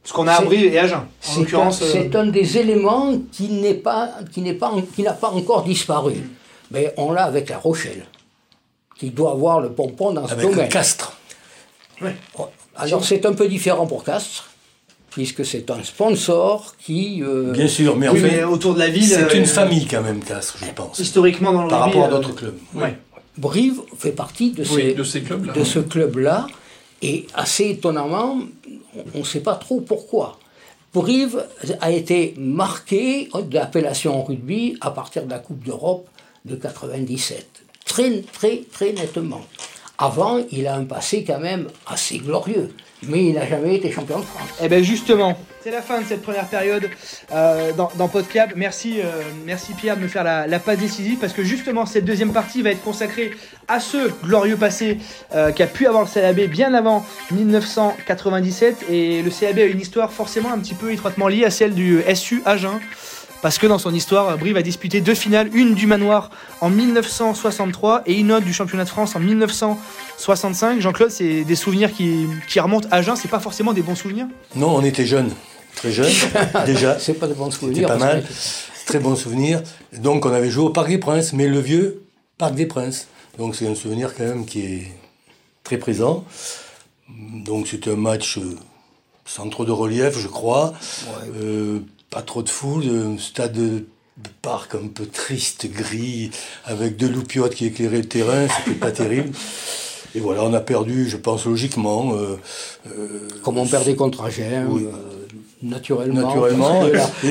Ce 0.02 0.12
qu'on 0.12 0.26
a 0.28 0.35
à 0.35 0.40
Brive 0.42 0.73
et 0.73 0.78
Agen. 0.78 0.99
En 0.99 1.04
C'est 1.20 1.32
un, 1.32 1.40
l'occurrence. 1.40 1.82
euh, 1.82 1.88
c'est 1.92 2.14
un 2.16 2.26
des 2.26 2.58
éléments 2.58 3.12
qui 3.32 3.49
n'est 3.49 3.75
pas, 3.75 4.11
qui 4.32 4.40
n'est 4.40 4.54
pas, 4.54 4.73
qui 4.94 5.02
n'a 5.02 5.12
pas 5.12 5.30
encore 5.30 5.64
disparu. 5.64 6.14
Mais 6.70 6.94
on 6.96 7.12
l'a 7.12 7.25
avec 7.25 7.49
La 7.50 7.58
Rochelle, 7.58 8.06
qui 8.99 9.11
doit 9.11 9.32
avoir 9.32 9.61
le 9.61 9.70
pompon 9.73 10.12
dans 10.12 10.26
ce 10.26 10.32
Avec 10.32 10.49
domaine. 10.50 10.68
Alors 12.76 13.05
c'est 13.05 13.25
un 13.26 13.33
peu 13.33 13.49
différent 13.49 13.87
pour 13.87 14.05
Castres, 14.05 14.49
puisque 15.11 15.45
c'est 15.45 15.71
un 15.71 15.83
sponsor 15.83 16.75
qui. 16.83 17.23
euh, 17.23 17.53
Bien 17.53 17.69
sûr, 17.69 17.97
mais 17.97 18.09
en 18.09 18.12
oui, 18.15 18.21
mais 18.23 18.31
fait, 18.31 18.45
autour 18.45 18.75
de 18.75 18.79
la 18.81 18.88
ville. 18.88 19.05
c'est 19.07 19.23
euh, 19.23 19.35
une 19.38 19.47
famille 19.47 19.87
quand 19.87 20.03
même, 20.03 20.23
Castres, 20.23 20.59
je 20.65 20.71
pense. 20.73 20.99
Historiquement 20.99 21.53
dans 21.53 21.65
le 21.65 21.69
Par 21.71 21.81
rapport 21.81 22.05
à 22.05 22.09
euh, 22.09 22.11
d'autres 22.11 22.35
clubs. 22.35 22.59
Ouais. 22.75 22.97
Brive 23.38 23.81
fait 23.99 24.12
partie 24.12 24.50
de, 24.53 24.62
Oui, 24.71 24.83
ces- 24.83 24.95
de 24.95 25.05
ces 25.05 25.23
clubs-là. 25.23 25.53
de 25.53 25.65
ce 25.65 25.79
club-là, 25.79 26.47
et 27.03 27.26
assez 27.35 27.69
étonnamment, 27.71 28.38
on 29.15 29.19
ne 29.19 29.25
sait 29.25 29.41
pas 29.41 29.55
trop 29.57 29.81
pourquoi. 29.81 30.38
Brive 30.95 31.45
a 31.83 31.91
été 31.91 32.35
marqué 32.38 33.29
d'appellation 33.50 34.25
rugby 34.25 34.79
à 34.81 34.91
partir 34.91 35.25
de 35.25 35.31
la 35.31 35.38
Coupe 35.38 35.62
d'Europe 35.62 36.09
de 36.47 36.57
97. 36.57 37.47
Très, 37.85 38.23
très, 38.33 38.62
très 38.73 38.93
nettement. 38.95 39.43
Avant, 39.99 40.41
il 40.50 40.67
a 40.67 40.75
un 40.75 40.85
passé 40.85 41.25
quand 41.26 41.38
même 41.38 41.69
assez 41.87 42.19
glorieux, 42.19 42.71
mais 43.03 43.26
il 43.26 43.35
n'a 43.35 43.47
jamais 43.47 43.76
été 43.76 43.91
champion 43.91 44.19
de 44.19 44.25
France. 44.25 44.50
Eh 44.62 44.69
bien 44.69 44.83
justement, 44.83 45.38
c'est 45.62 45.71
la 45.71 45.81
fin 45.81 46.03
de 46.03 46.07
cette 46.07 46.21
première 46.21 46.47
période 46.47 46.91
euh, 47.33 47.73
dans, 47.73 47.91
dans 47.97 48.07
Podcab. 48.07 48.53
Merci, 48.57 49.00
euh, 49.00 49.57
Pierre 49.79 49.97
de 49.97 50.03
me 50.03 50.09
faire 50.09 50.23
la, 50.23 50.47
la 50.47 50.59
passe 50.59 50.79
décisive 50.79 51.19
parce 51.19 51.33
que 51.33 51.43
justement 51.43 51.87
cette 51.87 52.05
deuxième 52.05 52.33
partie 52.33 52.61
va 52.61 52.71
être 52.71 52.85
consacrée 52.85 53.31
à 53.69 53.81
ce 53.81 54.11
glorieux 54.23 54.57
passé 54.57 54.99
euh, 55.35 55.50
qu'a 55.50 55.67
pu 55.67 55.87
avoir 55.87 56.05
le 56.05 56.09
CAB 56.09 56.41
bien 56.50 56.75
avant 56.75 57.05
1997 57.31 58.85
et 58.91 59.23
le 59.23 59.31
CAB 59.31 59.59
a 59.59 59.65
une 59.65 59.81
histoire 59.81 60.12
forcément 60.12 60.53
un 60.53 60.59
petit 60.59 60.75
peu 60.75 60.93
étroitement 60.93 61.26
liée 61.26 61.45
à 61.45 61.50
celle 61.50 61.75
du 61.75 62.03
SU 62.15 62.43
Agen. 62.45 62.81
Parce 63.43 63.59
que 63.59 63.66
dans 63.66 63.78
son 63.78 63.95
histoire, 63.95 64.37
Brive 64.38 64.57
a 64.57 64.62
disputé 64.62 65.00
deux 65.00 65.14
finales, 65.14 65.50
une 65.55 65.75
du 65.75 65.87
manoir 65.87 66.31
en 66.61 66.71
1963 66.71 68.02
et 68.07 68.14
une 68.14 68.33
autre 68.33 68.45
du 68.45 68.52
championnat 68.52 68.85
de 68.85 68.88
France 68.88 69.14
en 69.14 69.21
1965. 69.21 70.81
Jean-Claude, 70.81 71.11
c'est 71.11 71.45
des 71.45 71.55
souvenirs 71.55 71.93
qui, 71.93 72.26
qui 72.49 72.59
remontent 72.61 72.88
à 72.90 72.97
Agen, 72.97 73.14
c'est 73.16 73.28
pas 73.28 73.40
forcément 73.40 73.73
des 73.73 73.83
bons 73.83 73.95
souvenirs? 73.95 74.26
Non, 74.55 74.75
on 74.75 74.83
était 74.83 75.07
jeunes, 75.07 75.31
très 75.76 75.93
jeunes, 75.93 76.12
déjà. 76.66 76.99
C'est 76.99 77.14
pas 77.14 77.28
de 77.28 77.35
bons 77.35 77.50
C'était 77.50 77.66
souvenirs. 77.66 77.88
pas 77.88 77.99
mal. 77.99 78.25
Très 78.87 78.99
bon 79.00 79.16
souvenir. 79.16 79.62
Donc 79.93 80.26
on 80.26 80.33
avait 80.33 80.50
joué 80.50 80.64
au 80.64 80.71
Parc 80.71 80.88
des 80.88 80.99
Princes, 80.99 81.33
mais 81.33 81.47
le 81.49 81.59
vieux 81.59 82.02
Parc 82.38 82.55
des 82.55 82.66
Princes. 82.66 83.09
Donc 83.38 83.55
c'est 83.55 83.66
un 83.69 83.75
souvenir 83.75 84.14
quand 84.14 84.25
même 84.25 84.47
qui 84.47 84.61
est 84.61 84.93
très 85.64 85.76
présent. 85.76 86.25
Donc 87.09 87.69
c'était 87.69 87.90
un 87.90 87.97
match 87.97 88.38
euh, 88.38 88.57
sans 89.25 89.49
trop 89.49 89.64
de 89.64 89.73
relief, 89.73 90.19
je 90.19 90.28
crois. 90.28 90.73
Euh, 91.43 91.81
pas 92.11 92.23
trop 92.23 92.43
de 92.43 92.49
foule, 92.49 92.85
un 92.85 93.19
stade 93.19 93.53
de, 93.53 93.85
parc 94.43 94.75
un 94.75 94.89
peu 94.89 95.05
triste, 95.07 95.67
gris, 95.71 96.31
avec 96.65 96.97
deux 96.97 97.09
loupiottes 97.09 97.55
qui 97.55 97.67
éclairaient 97.67 97.99
le 97.99 98.09
terrain, 98.09 98.47
c'était 98.49 98.79
pas 98.79 98.91
terrible. 98.91 99.31
Et 100.15 100.21
voilà, 100.21 100.43
on 100.45 100.55
a 100.55 100.61
perdu, 100.61 101.07
je 101.09 101.19
pense 101.19 101.45
logiquement. 101.45 102.15
euh, 102.15 102.37
Comme 103.43 103.59
on 103.59 103.67
perdait 103.67 103.95
contre 103.95 104.23
Agen, 104.23 104.67
Oui. 104.71 104.85
euh, 104.87 104.97
naturellement. 105.63 106.23
Naturellement. 106.23 106.81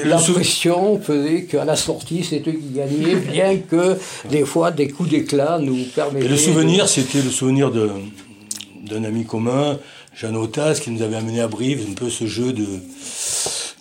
la, 0.04 0.18
pression 0.18 1.00
faisait 1.02 1.46
qu'à 1.46 1.66
la 1.66 1.76
sortie, 1.76 2.24
c'était 2.24 2.52
eux 2.52 2.54
qui 2.54 2.70
gagnaient, 2.76 3.16
bien 3.16 3.58
que 3.58 3.98
des 4.30 4.46
fois 4.46 4.70
des 4.70 4.90
coups 4.90 5.10
d'éclat 5.10 5.58
nous 5.60 5.86
permettaient. 5.96 6.26
Et 6.26 6.30
le 6.30 6.36
de- 6.36 6.40
souvenir, 6.40 6.88
c'était 6.88 7.22
le 7.24 7.32
souvenir 7.32 7.72
d'un 7.72 9.04
ami 9.04 9.26
commun, 9.26 9.80
Jean 10.16 10.36
Otas, 10.36 10.76
qui 10.84 10.92
nous 10.92 11.02
avait 11.02 11.16
amené 11.16 11.42
à 11.42 11.48
Brive, 11.48 11.88
un 11.90 11.94
peu 11.94 12.10
ce 12.12 12.28
jeu 12.28 12.54
de, 12.54 12.68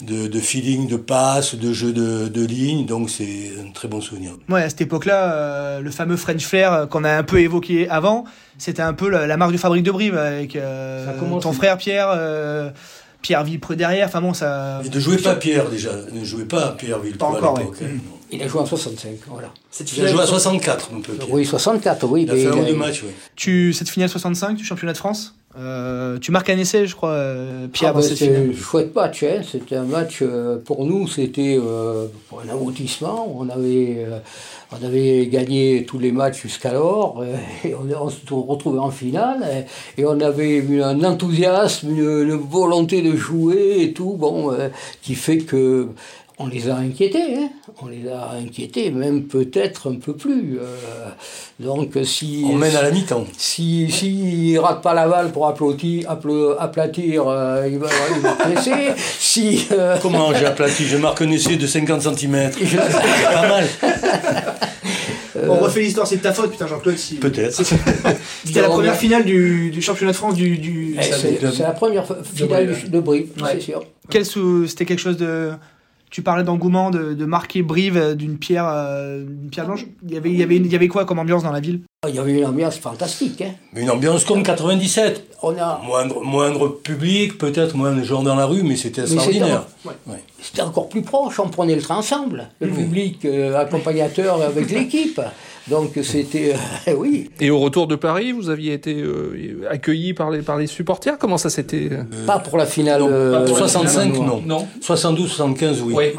de, 0.01 0.27
de 0.27 0.41
feeling, 0.41 0.89
de 0.89 0.97
passe, 0.97 1.55
de 1.55 1.73
jeu 1.73 1.93
de, 1.93 2.29
de 2.29 2.45
ligne, 2.45 2.85
donc 2.87 3.11
c'est 3.11 3.53
un 3.67 3.71
très 3.73 3.89
bon 3.89 4.01
souvenir. 4.01 4.33
Ouais, 4.49 4.63
à 4.63 4.69
cette 4.69 4.81
époque-là, 4.83 5.33
euh, 5.35 5.81
le 5.81 5.91
fameux 5.91 6.17
French 6.17 6.45
Flair 6.45 6.73
euh, 6.73 6.87
qu'on 6.87 7.05
a 7.05 7.13
un 7.17 7.23
peu 7.23 7.41
évoqué 7.41 7.89
avant, 7.89 8.25
c'était 8.59 8.83
un 8.83 8.93
peu 8.93 9.09
la, 9.09 9.27
la 9.27 9.37
marque 9.37 9.53
de 9.53 9.57
fabrique 9.59 9.85
de 9.85 9.91
Brive 9.93 10.17
avec 10.17 10.57
euh, 10.57 11.07
ton 11.41 11.53
frère 11.53 11.77
Pierre, 11.79 12.09
euh, 12.11 12.71
Pierre 13.23 13.45
Villepreux 13.45 13.77
derrière. 13.77 14.07
Enfin 14.09 14.21
bon, 14.21 14.35
ça. 14.35 14.81
Et 14.85 14.89
ne 14.89 15.01
jouez 15.01 15.19
pas 15.19 15.37
Pierre 15.37 15.71
déjà, 15.71 15.91
ne 16.13 16.25
jouez 16.25 16.45
pas 16.45 16.67
à 16.67 16.73
Pierre 16.73 16.99
Villepreux 16.99 17.19
Pas 17.19 17.39
encore, 17.39 17.57
à 17.59 17.61
l'époque. 17.61 17.81
ouais. 17.81 17.87
hein. 17.87 17.99
Il 18.33 18.43
a 18.43 18.49
joué 18.49 18.61
en 18.63 18.67
65, 18.67 19.11
voilà. 19.29 19.49
Cette 19.71 19.97
Il 19.97 20.05
a 20.05 20.09
joué 20.09 20.23
à 20.23 20.27
64 20.27 20.91
un 20.97 21.01
peu. 21.01 21.13
Pierre. 21.13 21.31
Oui, 21.33 21.45
64, 21.47 22.05
oui. 22.09 22.23
Il 22.25 22.31
a 22.31 22.35
fait 22.35 22.47
un 22.49 22.53
ou 22.57 22.65
deux 22.65 22.75
matchs, 22.75 23.03
oui. 23.05 23.11
Tu, 23.37 23.73
cette 23.73 23.89
finale 23.89 24.09
65 24.09 24.57
du 24.57 24.65
championnat 24.65 24.93
de 24.93 24.99
France, 24.99 25.37
euh, 25.57 26.19
tu 26.19 26.33
marques 26.33 26.51
un 26.51 26.59
essai, 26.59 26.87
je 26.87 26.97
crois, 26.97 27.11
euh, 27.11 27.69
Pierre, 27.69 27.93
Ah, 27.95 28.01
dans 28.01 28.03
c'était 28.03 28.35
un 28.35 28.53
chouette 28.53 28.93
match, 28.95 29.23
hein. 29.23 29.43
c'était 29.49 29.77
un 29.77 29.85
match 29.85 30.19
euh, 30.21 30.59
pour 30.59 30.85
nous, 30.85 31.07
c'était 31.07 31.59
un 31.59 32.49
aboutissement. 32.49 33.33
On 33.39 33.49
avait, 33.49 34.05
on 34.73 34.85
avait 34.85 35.29
gagné 35.29 35.85
tous 35.87 36.01
les 36.01 36.11
matchs 36.11 36.43
jusqu'alors, 36.43 37.25
et 37.65 37.73
on, 37.75 37.87
on 38.03 38.11
se 38.11 38.17
retrouvait 38.33 38.81
en 38.81 38.91
finale, 38.91 39.67
et, 39.97 40.03
et 40.03 40.07
on 40.07 40.19
avait 40.21 40.65
un 40.83 41.05
enthousiasme, 41.05 41.91
une, 41.91 41.99
une 42.01 42.35
volonté 42.35 43.03
de 43.03 43.15
jouer 43.15 43.83
et 43.83 43.93
tout, 43.93 44.17
bon, 44.19 44.53
qui 45.03 45.15
fait 45.15 45.39
que 45.39 45.89
on 46.39 46.47
les 46.49 46.69
a 46.69 46.77
inquiétés, 46.77 47.37
hein. 47.37 47.49
on 47.83 47.87
les 47.87 48.09
a 48.09 48.31
inquiétés, 48.33 48.91
même 48.91 49.25
peut-être 49.25 49.91
un 49.91 49.97
peu 49.97 50.15
plus. 50.15 50.59
euh, 50.61 51.09
donc 51.61 51.97
si 52.05 52.45
On 52.49 52.55
mène 52.57 52.75
à 52.75 52.83
la 52.83 52.91
mi-temps. 52.91 53.25
si 53.39 53.89
s'il 53.91 54.59
rate 54.59 54.83
pas 54.83 54.95
la 54.95 55.07
balle 55.07 55.31
pour 55.31 55.47
applaudir, 55.47 56.11
aplatir, 56.59 57.29
euh, 57.29 57.69
il 57.71 57.79
va, 57.79 57.89
il 58.17 58.21
va 58.21 58.33
presser. 58.33 58.73
Si 58.97 59.69
euh, 59.73 59.97
Comment 60.03 60.35
j'ai 60.35 60.47
aplati 60.53 60.85
Je 60.87 60.97
marque 60.97 61.23
un 61.23 61.31
essai 61.31 61.57
de 61.57 61.67
50 61.67 62.03
cm. 62.03 62.51
C'est 62.53 62.77
pas 63.33 63.49
mal. 63.49 63.65
On 65.49 65.55
refait 65.57 65.81
l'histoire, 65.81 66.07
c'est 66.07 66.17
de 66.17 66.23
ta 66.23 66.33
faute, 66.33 66.51
putain, 66.53 66.67
Jean-Claude. 66.67 66.97
Si... 66.97 67.17
Peut-être. 67.17 67.61
C'était 68.45 68.61
la 68.63 68.69
première 68.69 68.95
finale 68.97 69.25
du, 69.25 69.71
du 69.71 69.83
championnat 69.83 70.13
de 70.13 70.17
France 70.17 70.35
du. 70.35 70.59
du... 70.59 70.97
eh, 70.99 71.03
c'est 71.03 71.59
la 71.63 71.73
première 71.73 72.07
finale 72.35 72.69
de, 72.69 72.89
de 72.89 73.01
Brive, 73.01 73.29
Ouais. 73.43 73.51
c'est 73.55 73.61
sûr. 73.61 73.85
Quel 74.09 74.25
sou- 74.25 74.67
C'était 74.67 74.85
quelque 74.85 75.01
chose 75.01 75.17
de. 75.17 75.51
Tu 76.15 76.23
parlais 76.23 76.45
d'engouement, 76.45 76.93
de, 76.93 77.13
de 77.13 77.25
marquer 77.25 77.63
Brive 77.63 77.97
euh, 77.97 78.15
d'une 78.15 78.39
pierre, 78.39 78.69
euh, 78.69 79.25
d'une 79.25 79.51
pierre 79.51 79.67
blanche. 79.67 79.85
Il 80.07 80.15
y 80.15 80.17
avait, 80.17 80.31
il 80.31 80.37
y 80.39 80.45
avait, 80.45 80.55
il 80.55 80.67
y 80.69 80.77
avait 80.77 80.87
quoi 80.87 81.05
comme 81.05 81.19
ambiance 81.19 81.43
dans 81.43 81.51
la 81.51 81.59
ville? 81.59 81.81
Il 82.09 82.15
y 82.15 82.21
avait 82.21 82.35
une 82.35 82.47
ambiance 82.47 82.79
fantastique. 82.79 83.43
Hein. 83.43 83.55
Une 83.75 83.91
ambiance 83.91 84.25
comme 84.25 84.45
97. 84.45 85.25
On 85.43 85.59
a, 85.59 85.81
Moindre, 85.85 86.23
moindre 86.23 86.69
public, 86.69 87.37
peut-être 87.37 87.77
moins 87.77 87.91
de 87.91 88.05
gens 88.05 88.23
dans 88.23 88.37
la 88.37 88.47
rue, 88.47 88.63
mais 88.63 88.77
c'était 88.77 89.09
c'était 89.09 89.15
extraordinaire. 89.15 89.67
c'était 90.41 90.63
encore 90.63 90.89
plus 90.89 91.03
proche, 91.03 91.41
on 91.41 91.49
prenait 91.49 91.75
le 91.75 91.83
train 91.83 91.97
ensemble, 91.97 92.49
le 92.61 92.69
public 92.69 93.25
euh, 93.25 93.59
accompagnateur 93.59 94.41
avec 94.41 94.71
l'équipe. 94.71 95.21
Donc 95.69 95.93
c'était, 96.03 96.55
euh, 96.89 96.95
oui, 96.97 97.31
Et 97.41 97.51
au 97.51 97.59
retour 97.59 97.87
de 97.87 97.97
Paris, 97.97 98.33
vous 98.33 98.51
aviez 98.51 98.75
été 98.75 99.01
euh, 99.01 99.67
accueilli 99.71 100.13
par 100.13 100.31
les, 100.31 100.43
par 100.43 100.59
les 100.59 100.67
supporters? 100.67 101.19
Comment 101.19 101.39
ça 101.39 101.49
s'était 101.51 101.89
euh, 101.91 102.27
pas 102.27 102.39
pour 102.39 102.59
la 102.59 102.67
finale. 102.67 103.01
non, 103.01 103.09
euh, 103.11 103.33
pas 103.33 103.45
pour 103.47 103.59
la 103.59 103.69
65, 103.69 104.13
finale, 104.15 104.27
non. 104.27 104.43
Non 104.45 104.69
72, 104.81 105.29
75, 105.29 105.83
oui. 105.83 105.95
Ouais. 105.95 106.15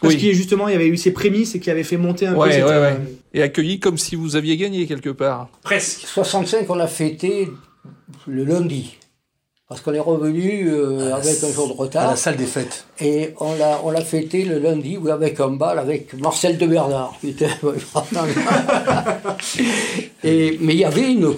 Parce 0.00 0.14
Oui. 0.14 0.20
qu'il 0.20 0.34
justement, 0.34 0.66
il 0.66 0.72
y 0.72 0.74
avait 0.74 0.88
eu 0.88 0.96
ces 0.96 1.12
prémices 1.12 1.54
et 1.54 1.60
qui 1.60 1.70
avaient 1.70 1.84
fait 1.84 1.98
monter 1.98 2.26
un 2.26 2.32
peu. 2.32 2.38
Ouais, 2.38 2.52
cette, 2.52 2.64
ouais, 2.64 2.70
euh, 2.70 2.94
ouais. 2.94 3.00
Et 3.34 3.42
accueilli 3.42 3.78
comme 3.78 3.98
si 3.98 4.16
vous 4.16 4.34
aviez 4.34 4.56
gagné 4.56 4.86
quelque 4.86 5.10
part. 5.10 5.48
Presque. 5.62 6.00
65, 6.06 6.68
on 6.70 6.74
l'a 6.74 6.86
fêté 6.86 7.48
le 8.26 8.44
lundi. 8.44 8.96
Parce 9.70 9.82
qu'on 9.82 9.94
est 9.94 10.00
revenu 10.00 10.68
euh, 10.68 11.14
avec 11.14 11.44
un 11.44 11.52
jour 11.52 11.68
de 11.68 11.72
À 11.74 11.76
retard. 11.76 12.10
la 12.10 12.16
salle 12.16 12.34
des 12.36 12.44
fêtes. 12.44 12.84
Et 13.00 13.34
on 13.38 13.54
l'a, 13.56 13.80
on 13.84 13.90
l'a 13.92 14.00
fêté 14.00 14.44
le 14.44 14.58
lundi, 14.58 14.98
oui, 15.00 15.12
avec 15.12 15.38
un 15.38 15.50
bal 15.50 15.78
avec 15.78 16.12
Marcel 16.20 16.58
de 16.58 16.66
Bernard. 16.66 17.14
Putain, 17.20 17.46
ouais, 17.62 17.74
et, 20.24 20.58
mais 20.60 20.74
il 20.74 20.78
y 20.80 20.84
avait 20.84 21.12
une 21.12 21.32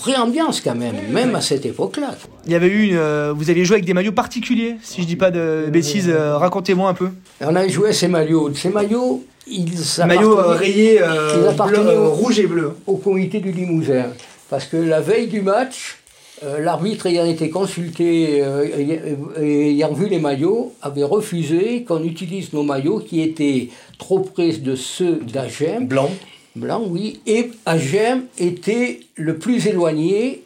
vraie 0.00 0.16
ambiance 0.16 0.60
quand 0.60 0.74
même, 0.74 0.96
même 1.12 1.34
à 1.36 1.40
cette 1.40 1.64
époque-là. 1.64 2.14
Il 2.46 2.52
y 2.52 2.54
avait 2.56 2.66
eu, 2.66 2.88
une, 2.88 2.96
euh, 2.96 3.32
vous 3.36 3.50
aviez 3.50 3.64
joué 3.64 3.76
avec 3.76 3.84
des 3.84 3.94
maillots 3.94 4.10
particuliers, 4.12 4.76
si 4.82 5.02
je 5.02 5.06
dis 5.06 5.16
pas 5.16 5.30
de 5.30 5.66
bêtises. 5.70 6.08
euh, 6.08 6.36
Racontez-moi 6.38 6.88
un 6.90 6.94
peu. 6.94 7.10
On 7.40 7.54
avait 7.54 7.68
joué 7.68 7.92
ces 7.92 8.08
maillots. 8.08 8.52
Ces 8.54 8.70
maillots, 8.70 9.22
ils 9.46 9.70
Maillot 10.04 10.38
euh, 10.38 10.42
appartenaient 10.42 10.58
rayé 10.58 11.02
euh, 11.02 11.38
Ils 11.40 11.48
appartenaient 11.48 11.82
bleu, 11.84 11.90
euh, 11.92 12.08
rouge 12.08 12.40
et 12.40 12.46
bleu. 12.48 12.72
au 12.86 12.96
comité 12.96 13.38
du 13.40 13.52
Limousin. 13.52 14.06
Parce 14.50 14.64
que 14.64 14.76
la 14.76 15.00
veille 15.00 15.28
du 15.28 15.42
match, 15.42 15.98
euh, 16.44 16.60
l'arbitre 16.60 17.06
ayant 17.06 17.24
été 17.24 17.48
consulté, 17.50 18.42
euh, 18.42 18.64
ayant- 18.76 19.40
ayant 19.42 19.92
vu 19.92 20.08
les 20.08 20.18
maillots, 20.18 20.74
avait 20.82 21.02
refusé 21.04 21.84
qu'on 21.84 22.02
utilise 22.04 22.52
nos 22.52 22.62
maillots 22.62 22.98
qui 23.00 23.20
étaient 23.22 23.68
trop 23.98 24.20
près 24.20 24.52
de 24.52 24.74
ceux 24.76 25.16
d'Agem. 25.16 25.86
Blanc. 25.86 26.10
Blanc, 26.54 26.82
oui. 26.88 27.20
Et 27.26 27.50
Agem 27.66 28.24
était 28.38 29.00
le 29.16 29.38
plus 29.38 29.66
éloigné 29.66 30.44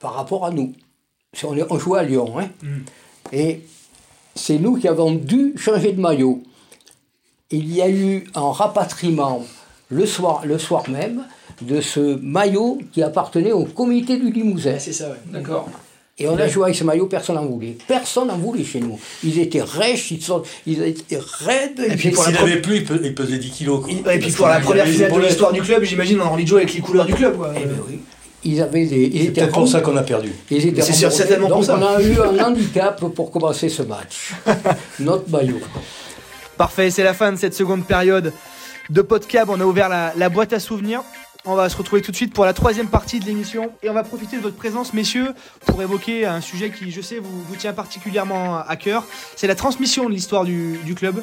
par 0.00 0.14
rapport 0.14 0.44
à 0.46 0.50
nous. 0.50 0.72
On, 1.44 1.56
est- 1.56 1.64
on 1.70 1.78
jouait 1.78 2.00
à 2.00 2.02
Lyon. 2.02 2.34
Hein. 2.38 2.48
Et 3.32 3.60
c'est 4.34 4.58
nous 4.58 4.76
qui 4.76 4.88
avons 4.88 5.12
dû 5.12 5.54
changer 5.56 5.92
de 5.92 6.00
maillot. 6.00 6.42
Il 7.50 7.72
y 7.74 7.82
a 7.82 7.88
eu 7.88 8.24
un 8.34 8.50
rapatriement 8.50 9.44
le 9.90 10.06
soir, 10.06 10.42
le 10.46 10.58
soir 10.58 10.88
même 10.88 11.24
de 11.66 11.80
ce 11.80 12.18
maillot 12.22 12.78
qui 12.92 13.02
appartenait 13.02 13.52
au 13.52 13.64
comité 13.64 14.16
du 14.16 14.30
Limousin. 14.30 14.74
C'est 14.78 14.92
ça, 14.92 15.08
ouais. 15.08 15.16
D'accord. 15.32 15.68
Et 16.18 16.28
on 16.28 16.36
a 16.38 16.46
joué 16.46 16.64
avec 16.64 16.76
ce 16.76 16.84
maillot, 16.84 17.06
personne 17.06 17.36
n'en 17.36 17.46
voulait. 17.46 17.76
Personne 17.88 18.28
n'en 18.28 18.36
voulait 18.36 18.64
chez 18.64 18.80
nous. 18.80 19.00
Ils 19.24 19.38
étaient 19.40 19.62
rêches, 19.62 20.10
ils, 20.10 20.22
sont, 20.22 20.42
ils 20.66 20.82
étaient 20.82 21.18
raides. 21.18 21.80
Et 21.88 21.96
puis 21.96 22.10
pour 22.10 22.24
S'il 22.24 22.34
la 22.34 22.42
avait 22.42 22.60
plus, 22.60 22.76
il 22.76 22.84
pe- 22.84 23.00
il 23.02 23.14
pesait 23.14 23.38
10 23.38 23.50
kilos. 23.50 23.82
quoi. 23.84 24.12
Et 24.12 24.18
puis 24.18 24.30
pour 24.30 24.46
la 24.46 24.60
première 24.60 24.86
finale 24.86 25.10
de 25.12 25.18
l'histoire 25.20 25.52
du 25.52 25.62
club, 25.62 25.82
j'imagine 25.84 26.20
on 26.20 26.24
a 26.24 26.28
envie 26.28 26.44
de 26.44 26.48
jouer 26.48 26.60
avec 26.62 26.74
les 26.74 26.80
couleurs 26.80 27.06
du 27.06 27.14
club. 27.14 27.36
Quoi. 27.36 27.52
Eh 27.56 27.64
ben 27.64 27.76
oui. 27.88 28.00
Ils 28.44 28.60
avaient 28.60 28.84
des. 28.86 29.04
Ils 29.12 29.24
C'est 29.26 29.30
peut-être 29.32 29.52
pour 29.52 29.66
ça 29.68 29.80
qu'on 29.80 29.96
a 29.96 30.02
perdu. 30.02 30.32
Ils 30.50 30.66
étaient 30.68 30.82
C'est 30.82 30.92
certainement 31.10 31.46
pour 31.48 31.56
Donc 31.58 31.64
ça. 31.64 31.78
on 31.78 31.82
a 31.96 32.02
eu 32.02 32.18
un 32.20 32.44
handicap 32.44 33.02
pour 33.14 33.30
commencer 33.30 33.68
ce 33.68 33.82
match. 33.82 34.32
Notre 35.00 35.30
maillot. 35.30 35.60
Parfait, 36.58 36.90
c'est 36.90 37.04
la 37.04 37.14
fin 37.14 37.32
de 37.32 37.38
cette 37.38 37.54
seconde 37.54 37.84
période 37.86 38.32
de 38.90 39.00
Podcab. 39.02 39.48
On 39.48 39.60
a 39.60 39.64
ouvert 39.64 39.88
la, 39.88 40.12
la 40.16 40.28
boîte 40.28 40.52
à 40.52 40.60
souvenirs. 40.60 41.02
On 41.44 41.56
va 41.56 41.68
se 41.68 41.76
retrouver 41.76 42.02
tout 42.02 42.12
de 42.12 42.16
suite 42.16 42.32
pour 42.32 42.44
la 42.44 42.52
troisième 42.52 42.86
partie 42.86 43.18
de 43.18 43.24
l'émission 43.24 43.72
et 43.82 43.90
on 43.90 43.92
va 43.92 44.04
profiter 44.04 44.36
de 44.36 44.42
votre 44.42 44.54
présence, 44.54 44.94
messieurs, 44.94 45.34
pour 45.66 45.82
évoquer 45.82 46.24
un 46.24 46.40
sujet 46.40 46.70
qui, 46.70 46.92
je 46.92 47.00
sais, 47.00 47.18
vous, 47.18 47.56
tient 47.56 47.72
particulièrement 47.72 48.58
à 48.58 48.76
cœur. 48.76 49.04
C'est 49.34 49.48
la 49.48 49.56
transmission 49.56 50.08
de 50.08 50.14
l'histoire 50.14 50.44
du, 50.44 50.94
club. 50.94 51.20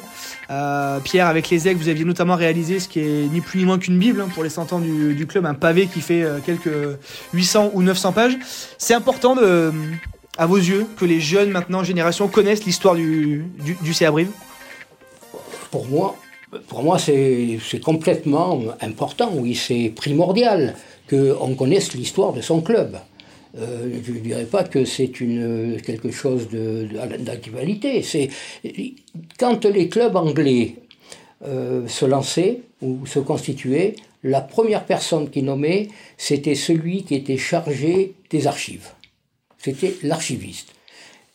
Euh, 0.50 1.00
Pierre, 1.00 1.26
avec 1.26 1.48
les 1.48 1.68
aigles, 1.68 1.80
vous 1.80 1.88
aviez 1.88 2.04
notamment 2.04 2.36
réalisé 2.36 2.80
ce 2.80 2.88
qui 2.88 3.00
est 3.00 3.32
ni 3.32 3.40
plus 3.40 3.60
ni 3.60 3.64
moins 3.64 3.78
qu'une 3.78 3.98
Bible 3.98 4.20
hein, 4.20 4.28
pour 4.34 4.42
les 4.42 4.50
100 4.50 4.74
ans 4.74 4.78
du, 4.78 5.26
club, 5.26 5.46
un 5.46 5.54
pavé 5.54 5.86
qui 5.86 6.02
fait 6.02 6.22
euh, 6.22 6.38
quelques 6.44 6.98
800 7.32 7.70
ou 7.72 7.82
900 7.82 8.12
pages. 8.12 8.36
C'est 8.76 8.94
important 8.94 9.36
à 10.36 10.46
vos 10.46 10.58
yeux, 10.58 10.86
que 10.98 11.06
les 11.06 11.20
jeunes 11.20 11.50
maintenant 11.50 11.82
générations 11.82 12.28
connaissent 12.28 12.66
l'histoire 12.66 12.94
du, 12.94 13.46
du, 13.58 13.74
du 13.80 13.94
Pour 15.70 15.88
moi, 15.88 16.16
pour 16.68 16.82
moi 16.82 16.98
c'est 16.98 17.80
complètement 17.82 18.60
important, 18.80 19.30
oui, 19.34 19.54
c'est 19.54 19.92
primordial 19.94 20.76
qu'on 21.08 21.54
connaisse 21.54 21.94
l'histoire 21.94 22.32
de 22.32 22.40
son 22.40 22.60
club. 22.60 22.98
Euh, 23.58 23.98
je 24.04 24.12
ne 24.12 24.18
dirais 24.18 24.44
pas 24.44 24.62
que 24.62 24.84
c'est 24.84 25.08
quelque 25.08 26.10
chose 26.10 26.48
d'actualité. 27.18 28.04
Quand 29.38 29.64
les 29.64 29.88
clubs 29.88 30.14
anglais 30.14 30.76
euh, 31.46 31.88
se 31.88 32.04
lançaient 32.04 32.60
ou 32.80 33.06
se 33.06 33.18
constituaient, 33.18 33.96
la 34.22 34.40
première 34.40 34.84
personne 34.84 35.30
qui 35.30 35.42
nommait, 35.42 35.88
c'était 36.16 36.54
celui 36.54 37.02
qui 37.04 37.14
était 37.14 37.38
chargé 37.38 38.14
des 38.28 38.46
archives. 38.46 38.90
C'était 39.58 39.96
l'archiviste. 40.02 40.68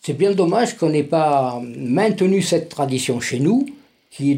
C'est 0.02 0.14
bien 0.14 0.32
dommage 0.32 0.78
qu'on 0.78 0.90
n'ait 0.90 1.04
pas 1.04 1.62
maintenu 1.78 2.42
cette 2.42 2.70
tradition 2.70 3.20
chez 3.20 3.40
nous, 3.40 3.66
qui 4.16 4.32
est 4.32 4.36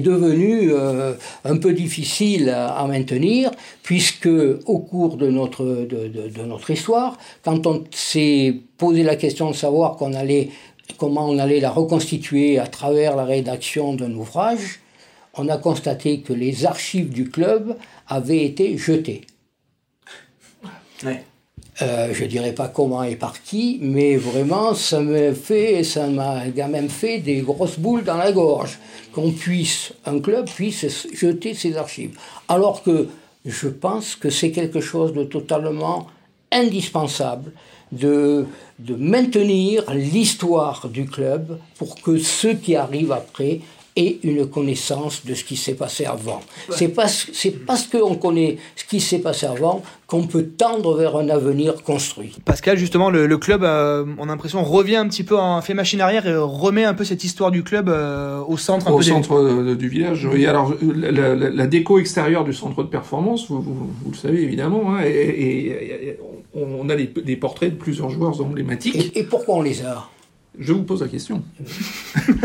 devenue 0.00 0.70
euh, 0.72 1.14
un 1.44 1.56
peu 1.56 1.72
difficile 1.72 2.48
à, 2.50 2.86
maintenir, 2.86 3.50
puisque 3.82 4.28
au 4.66 4.78
cours 4.78 5.16
de 5.16 5.28
notre, 5.28 5.64
de, 5.64 6.06
de- 6.08 6.44
notre 6.44 6.70
histoire, 6.70 7.18
quand 7.42 7.66
on 7.66 7.84
s'est 7.90 8.54
posé 8.78 9.02
la 9.02 9.16
question 9.16 9.50
de 9.50 9.56
savoir 9.56 9.96
comment 9.96 11.28
on 11.28 11.38
allait 11.38 11.60
la 11.60 11.70
reconstituer 11.70 12.58
à 12.58 12.66
travers 12.68 13.16
la 13.16 13.24
rédaction 13.24 13.94
d'un 13.94 14.12
ouvrage, 14.14 14.80
on 15.34 15.48
a 15.48 15.56
constaté 15.56 16.20
que 16.20 16.32
les 16.32 16.64
archives 16.64 17.08
du 17.08 17.30
club 17.30 17.76
avaient 18.06 18.44
été 18.44 18.76
jetées. 18.78 19.22
Euh, 21.82 22.14
je 22.14 22.24
dirais 22.26 22.52
pas 22.52 22.68
comment 22.68 23.02
et 23.02 23.16
par 23.16 23.42
qui, 23.42 23.78
mais 23.80 24.16
vraiment, 24.16 24.72
ça 24.72 25.00
m'a 25.00 25.32
fait, 25.32 25.82
ça 25.82 26.06
m'a 26.06 26.42
quand 26.56 26.68
même 26.68 26.88
fait 26.88 27.18
des 27.18 27.40
grosses 27.40 27.76
boules 27.76 28.04
dans 28.04 28.16
la 28.16 28.30
gorge 28.30 28.78
qu'on 29.12 29.32
puisse, 29.32 29.92
un 30.06 30.20
club 30.20 30.46
puisse 30.46 31.08
jeter 31.12 31.54
ses 31.54 31.76
archives. 31.76 32.16
Alors 32.48 32.84
que 32.84 33.08
je 33.44 33.68
pense 33.68 34.14
que 34.14 34.30
c'est 34.30 34.52
quelque 34.52 34.80
chose 34.80 35.12
de 35.12 35.24
totalement 35.24 36.06
indispensable 36.52 37.50
de, 37.90 38.46
de 38.78 38.94
maintenir 38.94 39.90
l'histoire 39.92 40.88
du 40.88 41.06
club 41.06 41.58
pour 41.78 42.00
que 42.00 42.16
ceux 42.16 42.54
qui 42.54 42.76
arrivent 42.76 43.12
après 43.12 43.60
aient 43.96 44.18
une 44.22 44.46
connaissance 44.46 45.24
de 45.26 45.34
ce 45.34 45.44
qui 45.44 45.56
s'est 45.56 45.74
passé 45.74 46.04
avant. 46.06 46.40
C'est 46.70 46.88
parce, 46.88 47.26
parce 47.66 47.86
qu'on 47.86 48.14
connaît 48.14 48.56
ce 48.74 48.84
qui 48.84 49.00
s'est 49.00 49.18
passé 49.18 49.44
avant 49.46 49.82
qu'on 50.06 50.26
peut 50.26 50.44
tendre 50.44 50.96
vers 50.96 51.16
un 51.16 51.28
avenir 51.28 51.82
construit. 51.82 52.36
Pascal, 52.44 52.76
justement, 52.78 53.10
le, 53.10 53.26
le 53.26 53.38
club, 53.38 53.64
euh, 53.64 54.04
on 54.18 54.24
a 54.24 54.26
l'impression, 54.26 54.62
revient 54.64 54.96
un 54.96 55.08
petit 55.08 55.24
peu, 55.24 55.38
en, 55.38 55.60
fait 55.62 55.74
machine 55.74 56.00
arrière 56.00 56.26
et 56.26 56.34
remet 56.36 56.84
un 56.84 56.94
peu 56.94 57.04
cette 57.04 57.24
histoire 57.24 57.50
du 57.50 57.62
club 57.62 57.88
euh, 57.88 58.40
au 58.46 58.56
centre. 58.56 58.88
Un 58.88 58.92
Au 58.92 58.96
peu 58.98 59.02
centre 59.02 59.34
euh, 59.34 59.74
du 59.74 59.88
village. 59.88 60.26
Oui, 60.32 60.46
alors 60.46 60.74
la, 60.82 61.10
la- 61.10 61.34
la 61.50 61.66
déco 61.66 61.98
extérieure 61.98 62.44
du 62.44 62.52
centre 62.54 62.82
de 62.82 62.88
performance, 62.88 63.48
vous, 63.48 63.60
vous- 63.60 63.90
vous 64.04 64.10
le 64.10 64.16
savez 64.16 64.42
évidemment, 64.42 64.94
hein, 64.94 65.02
et, 65.04 65.08
et- 65.10 66.08
et- 66.08 66.18
on 66.54 66.62
on 66.80 66.88
a 66.90 66.94
les- 66.94 67.06
des 67.06 67.36
portraits 67.36 67.70
de 67.72 67.76
plusieurs 67.78 68.10
joueurs 68.10 68.40
emblématiques. 68.42 69.12
Et, 69.14 69.20
et 69.20 69.22
pourquoi 69.24 69.56
on 69.56 69.62
les 69.62 69.82
a? 69.82 70.08
Je 70.58 70.74
vous 70.74 70.82
pose 70.82 71.00
la 71.00 71.08
question. 71.08 71.42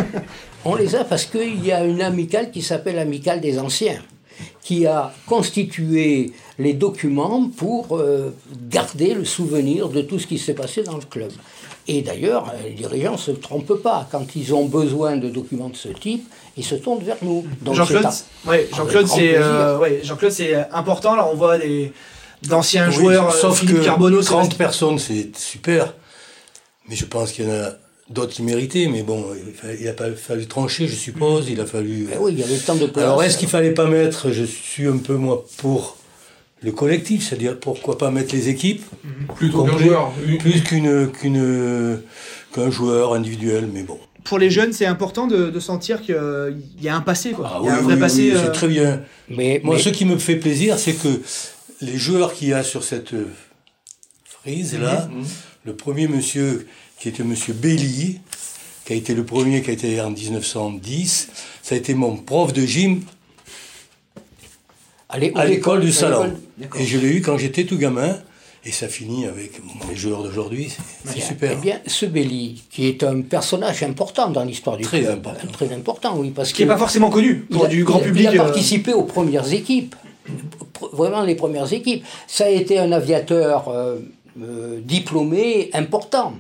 On 0.70 0.76
les 0.76 0.96
a 0.96 1.04
parce 1.04 1.26
qu'il 1.26 1.66
y 1.66 1.72
a 1.72 1.84
une 1.86 2.02
amicale 2.02 2.52
qui 2.52 2.62
s'appelle 2.62 3.00
Amicale 3.00 3.40
des 3.42 3.58
Anciens, 3.58 4.02
qui 4.62 4.86
a 4.86 5.14
constitué 5.26 6.32
les 6.60 6.74
documents 6.74 7.50
pour 7.56 7.98
euh, 7.98 8.34
garder 8.70 9.14
le 9.14 9.24
souvenir 9.24 9.88
de 9.90 10.02
tout 10.02 10.20
ce 10.20 10.28
qui 10.28 10.38
s'est 10.38 10.54
passé 10.54 10.84
dans 10.84 10.98
le 10.98 11.04
club. 11.06 11.32
Et 11.88 12.02
d'ailleurs, 12.02 12.52
les 12.66 12.72
dirigeants 12.72 13.14
ne 13.14 13.18
se 13.18 13.32
trompent 13.32 13.82
pas. 13.82 14.08
Quand 14.12 14.26
ils 14.36 14.54
ont 14.54 14.66
besoin 14.66 15.16
de 15.16 15.30
documents 15.30 15.70
de 15.70 15.76
ce 15.78 15.88
type, 15.88 16.28
ils 16.58 16.66
se 16.66 16.76
tournent 16.76 17.04
vers 17.04 17.16
nous. 17.22 17.46
Jean-Claude, 17.74 18.06
ouais, 18.46 18.68
c'est 18.76 18.86
plaisir. 19.16 19.40
euh, 19.42 19.78
ouais, 19.80 20.02
c'est 20.30 20.56
important. 20.74 21.16
Là, 21.16 21.30
on 21.32 21.36
voit 21.36 21.58
des 21.58 21.94
d'anciens 22.44 22.90
Oui, 22.90 22.94
joueurs, 22.96 23.30
euh, 23.30 23.32
sauf 23.40 23.60
Philippe 23.60 23.78
que 23.80 23.86
Carbonneau, 23.86 24.22
30 24.22 24.44
Sébastien- 24.52 24.58
personnes, 24.58 25.00
c'est 25.00 25.30
super. 25.38 25.94
Mais 26.90 26.96
je 26.98 27.06
pense 27.06 27.32
qu'il 27.32 27.46
y 27.46 27.48
en 27.48 27.54
a 27.54 27.70
d'autres 28.10 28.34
qui 28.34 28.44
méritaient. 28.44 28.88
Mais 28.88 29.04
bon, 29.04 29.26
il, 29.48 29.54
fa- 29.54 29.74
il 29.74 29.88
a 29.88 29.94
pas 29.94 30.12
fallu 30.12 30.46
trancher, 30.48 30.88
je 30.88 30.96
suppose. 30.96 31.50
Il 31.50 31.60
a 31.62 31.66
fallu. 31.66 32.08
Eh 32.14 32.18
oui, 32.20 32.34
il 32.34 32.40
y 32.40 32.44
avait 32.44 32.58
tant 32.58 32.76
de 32.76 32.86
place. 32.86 33.04
Alors, 33.06 33.24
est-ce 33.24 33.38
qu'il 33.38 33.48
fallait 33.50 33.74
pas 33.74 33.88
mettre, 33.88 34.32
je 34.32 34.44
suis 34.44 34.88
un 34.88 34.98
peu 34.98 35.16
moi 35.16 35.46
pour 35.58 35.98
le 36.64 36.72
collectif, 36.72 37.28
c'est-à-dire 37.28 37.60
pourquoi 37.60 37.98
pas 37.98 38.10
mettre 38.12 38.34
les 38.34 38.50
équipes? 38.50 38.84
Plutôt 39.36 39.64
qu'un 39.64 39.72
complet, 39.72 39.88
joueur. 39.88 40.12
plus 40.40 40.62
qu'une 40.64 41.12
qu'une 41.12 42.02
qu'un 42.54 42.72
joueur 42.72 43.14
individuel, 43.14 43.70
mais 43.72 43.84
bon. 43.84 44.00
Pour 44.24 44.40
les 44.40 44.50
jeunes, 44.50 44.74
c'est 44.74 44.86
important 44.86 45.26
de, 45.28 45.50
de 45.52 45.60
sentir 45.62 46.02
qu'il 46.02 46.18
y 46.82 46.90
a 46.90 46.96
un 46.96 47.02
passé. 47.02 47.32
Quoi. 47.32 47.50
Ah 47.50 47.60
il 47.62 47.66
y 47.68 47.70
a 47.70 47.74
oui, 47.74 47.78
un 47.80 47.82
vrai 47.84 47.94
oui, 47.94 48.00
passé. 48.00 48.22
oui, 48.24 48.32
euh, 48.36 48.42
c'est 48.44 48.52
très 48.52 48.68
bien. 48.68 49.02
Mais, 49.30 49.62
Moi, 49.64 49.76
mais- 49.76 49.82
ce 49.82 49.88
qui 49.90 50.04
me 50.04 50.18
fait 50.18 50.36
plaisir, 50.36 50.78
c'est 50.80 50.94
que 50.94 51.08
les 51.82 51.96
joueurs 51.96 52.34
qu'il 52.34 52.50
y 52.50 52.54
a 52.54 52.64
sur 52.64 52.84
cette 52.84 53.14
euh, 53.14 53.28
frise 54.26 54.78
là, 54.80 55.10
le 55.66 55.76
premier 55.76 56.08
monsieur 56.08 56.68
qui 57.00 57.10
était 57.10 57.24
monsieur 57.24 57.54
Belli, 57.54 58.20
qui 58.86 58.94
a 58.94 58.96
été 58.96 59.14
le 59.14 59.24
premier 59.26 59.62
qui 59.62 59.70
a 59.70 59.74
été 59.74 60.00
en 60.02 60.12
1910, 60.12 61.30
ça 61.62 61.76
a 61.76 61.78
été 61.78 61.94
mon 61.94 62.16
prof 62.18 62.54
de 62.54 62.66
gym 62.66 63.02
Allez, 65.10 65.32
à 65.36 65.46
l'école 65.46 65.82
du 65.82 65.92
salon. 65.92 66.34
Et 66.78 66.86
je 66.86 66.98
l'ai 66.98 67.08
eu 67.10 67.22
quand 67.22 67.38
j'étais 67.38 67.64
tout 67.66 67.78
gamin. 67.78 68.18
Et 68.66 68.72
ça 68.72 68.90
finit 68.90 69.26
avec 69.26 69.62
les 69.90 69.96
joueurs 69.96 70.24
d'aujourd'hui, 70.24 70.70
c'est- 71.06 71.22
super. 71.22 71.54
Eh 71.54 71.62
bien, 71.62 71.80
ce 71.88 72.06
Belli, 72.06 72.64
qui 72.70 72.88
est 72.88 73.02
un 73.02 73.22
personnage 73.22 73.82
important 73.82 74.30
dans 74.30 74.44
l'histoire 74.44 74.76
du 74.76 74.84
Très 74.84 75.00
club, 75.04 75.20
important. 75.20 75.48
très 75.54 75.72
important, 75.74 76.18
oui, 76.18 76.32
parce 76.32 76.52
qui 76.52 76.64
n'est 76.64 76.68
pas 76.68 76.76
forcément 76.78 77.10
connu 77.10 77.46
pour 77.50 77.64
a- 77.66 77.68
du 77.70 77.86
grand 77.86 78.00
il 78.00 78.04
a- 78.04 78.06
public. 78.08 78.28
Il 78.34 78.40
a 78.40 78.42
euh, 78.42 78.46
participé 78.46 78.92
aux 78.92 79.04
premières 79.04 79.54
équipes, 79.54 79.96
vraiment 80.92 81.22
les 81.24 81.36
premières 81.36 81.72
équipes. 81.72 82.04
Ça 82.28 82.46
a 82.46 82.50
été 82.50 82.78
un 82.78 82.92
aviateur 82.92 83.70
euh, 83.70 84.00
euh, 84.42 84.80
diplômé 84.84 85.70
important. 85.72 86.34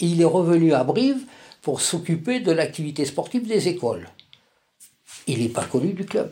Il 0.00 0.20
est 0.20 0.24
revenu 0.24 0.72
à 0.74 0.84
Brive 0.84 1.18
pour 1.62 1.80
s'occuper 1.80 2.40
de 2.40 2.52
l'activité 2.52 3.04
sportive 3.04 3.46
des 3.46 3.68
écoles. 3.68 4.08
Il 5.26 5.40
n'est 5.40 5.48
pas 5.48 5.64
connu 5.64 5.92
du 5.92 6.04
club. 6.04 6.30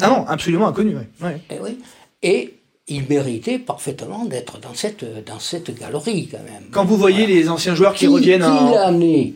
Ah 0.00 0.08
non, 0.08 0.26
absolument 0.26 0.68
inconnu. 0.68 0.96
ouais. 0.96 1.08
Ouais. 1.22 1.40
Eh 1.50 1.58
oui. 1.60 1.78
Et 2.22 2.54
il 2.88 3.06
méritait 3.08 3.58
parfaitement 3.58 4.24
d'être 4.24 4.58
dans 4.58 4.74
cette, 4.74 5.04
dans 5.24 5.38
cette 5.38 5.76
galerie 5.78 6.28
quand 6.30 6.42
même. 6.44 6.64
Quand 6.70 6.84
vous 6.84 6.96
voyez 6.98 7.26
les 7.26 7.48
anciens 7.48 7.74
joueurs 7.74 7.94
qui, 7.94 8.00
Qui, 8.00 8.06
reviennent 8.08 8.42
qui 8.42 8.46
en- 8.46 8.70
l'a 8.72 8.86
amené 8.88 9.34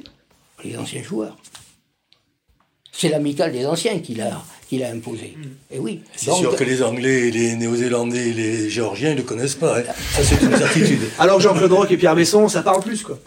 Les 0.64 0.76
anciens 0.76 1.02
joueurs. 1.02 1.36
C'est 2.92 3.08
l'amicale 3.08 3.52
des 3.52 3.66
anciens 3.66 3.98
qui 3.98 4.14
l'a, 4.14 4.40
qui 4.68 4.78
l'a 4.78 4.90
imposé. 4.90 5.36
Et 5.70 5.78
oui. 5.78 6.00
C'est 6.14 6.30
sûr 6.32 6.54
que 6.54 6.62
les 6.64 6.82
Anglais, 6.82 7.30
les 7.30 7.56
Néo-Zélandais, 7.56 8.32
les 8.32 8.70
Géorgiens, 8.70 9.10
ils 9.10 9.14
ne 9.14 9.18
le 9.18 9.24
connaissent 9.24 9.56
pas. 9.56 9.78
hein. 9.80 9.82
Ça, 10.12 10.22
c'est 10.22 10.40
une 10.40 10.56
certitude. 10.56 11.00
Alors 11.18 11.40
Jean-Claude 11.40 11.72
Roch 11.72 11.90
et 11.90 11.96
Pierre 11.96 12.14
Besson, 12.14 12.48
ça 12.48 12.62
parle 12.62 12.82
plus 12.82 13.02
quoi. 13.02 13.18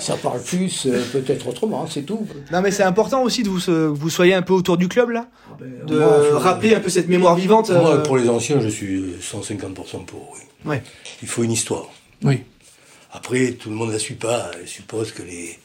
Ça 0.00 0.16
parle 0.16 0.40
plus, 0.42 0.86
euh, 0.86 1.02
peut-être 1.12 1.46
autrement, 1.48 1.86
c'est 1.86 2.02
tout. 2.02 2.26
Non 2.52 2.60
mais 2.62 2.70
c'est 2.70 2.82
important 2.82 3.22
aussi 3.22 3.42
de 3.42 3.48
vous, 3.48 3.60
que 3.60 3.86
vous 3.86 4.10
soyez 4.10 4.34
un 4.34 4.42
peu 4.42 4.52
autour 4.52 4.76
du 4.76 4.88
club 4.88 5.10
là, 5.10 5.26
de 5.86 5.98
moi, 5.98 6.22
je- 6.30 6.34
rappeler 6.36 6.74
un 6.74 6.80
peu 6.80 6.90
cette 6.90 7.08
mémoire 7.08 7.34
vivante. 7.36 7.70
Moi, 7.70 7.94
euh, 7.96 8.02
pour 8.02 8.16
les 8.16 8.28
anciens, 8.28 8.60
je 8.60 8.68
suis 8.68 9.02
150% 9.20 10.04
pour. 10.04 10.36
Oui. 10.64 10.70
Ouais. 10.72 10.82
Il 11.22 11.28
faut 11.28 11.42
une 11.42 11.52
histoire. 11.52 11.88
Oui. 12.22 12.42
Après, 13.12 13.52
tout 13.52 13.70
le 13.70 13.74
monde 13.74 13.88
ne 13.88 13.94
la 13.94 13.98
suit 13.98 14.14
pas. 14.14 14.50
Je 14.62 14.68
suppose 14.68 15.12
que 15.12 15.22
les, 15.22 15.58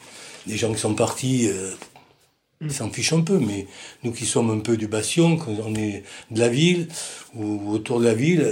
les 0.46 0.56
gens 0.56 0.72
qui 0.72 0.80
sont 0.80 0.94
partis 0.94 1.48
euh, 1.48 1.70
ils 2.62 2.72
s'en 2.72 2.90
fichent 2.90 3.12
un 3.12 3.20
peu. 3.20 3.38
Mais 3.38 3.66
nous 4.02 4.12
qui 4.12 4.24
sommes 4.26 4.50
un 4.50 4.58
peu 4.60 4.76
du 4.76 4.86
bastion, 4.88 5.36
quand 5.36 5.52
on 5.64 5.74
est 5.74 6.02
de 6.30 6.40
la 6.40 6.48
ville 6.48 6.88
ou 7.34 7.70
autour 7.70 8.00
de 8.00 8.06
la 8.06 8.14
ville, 8.14 8.46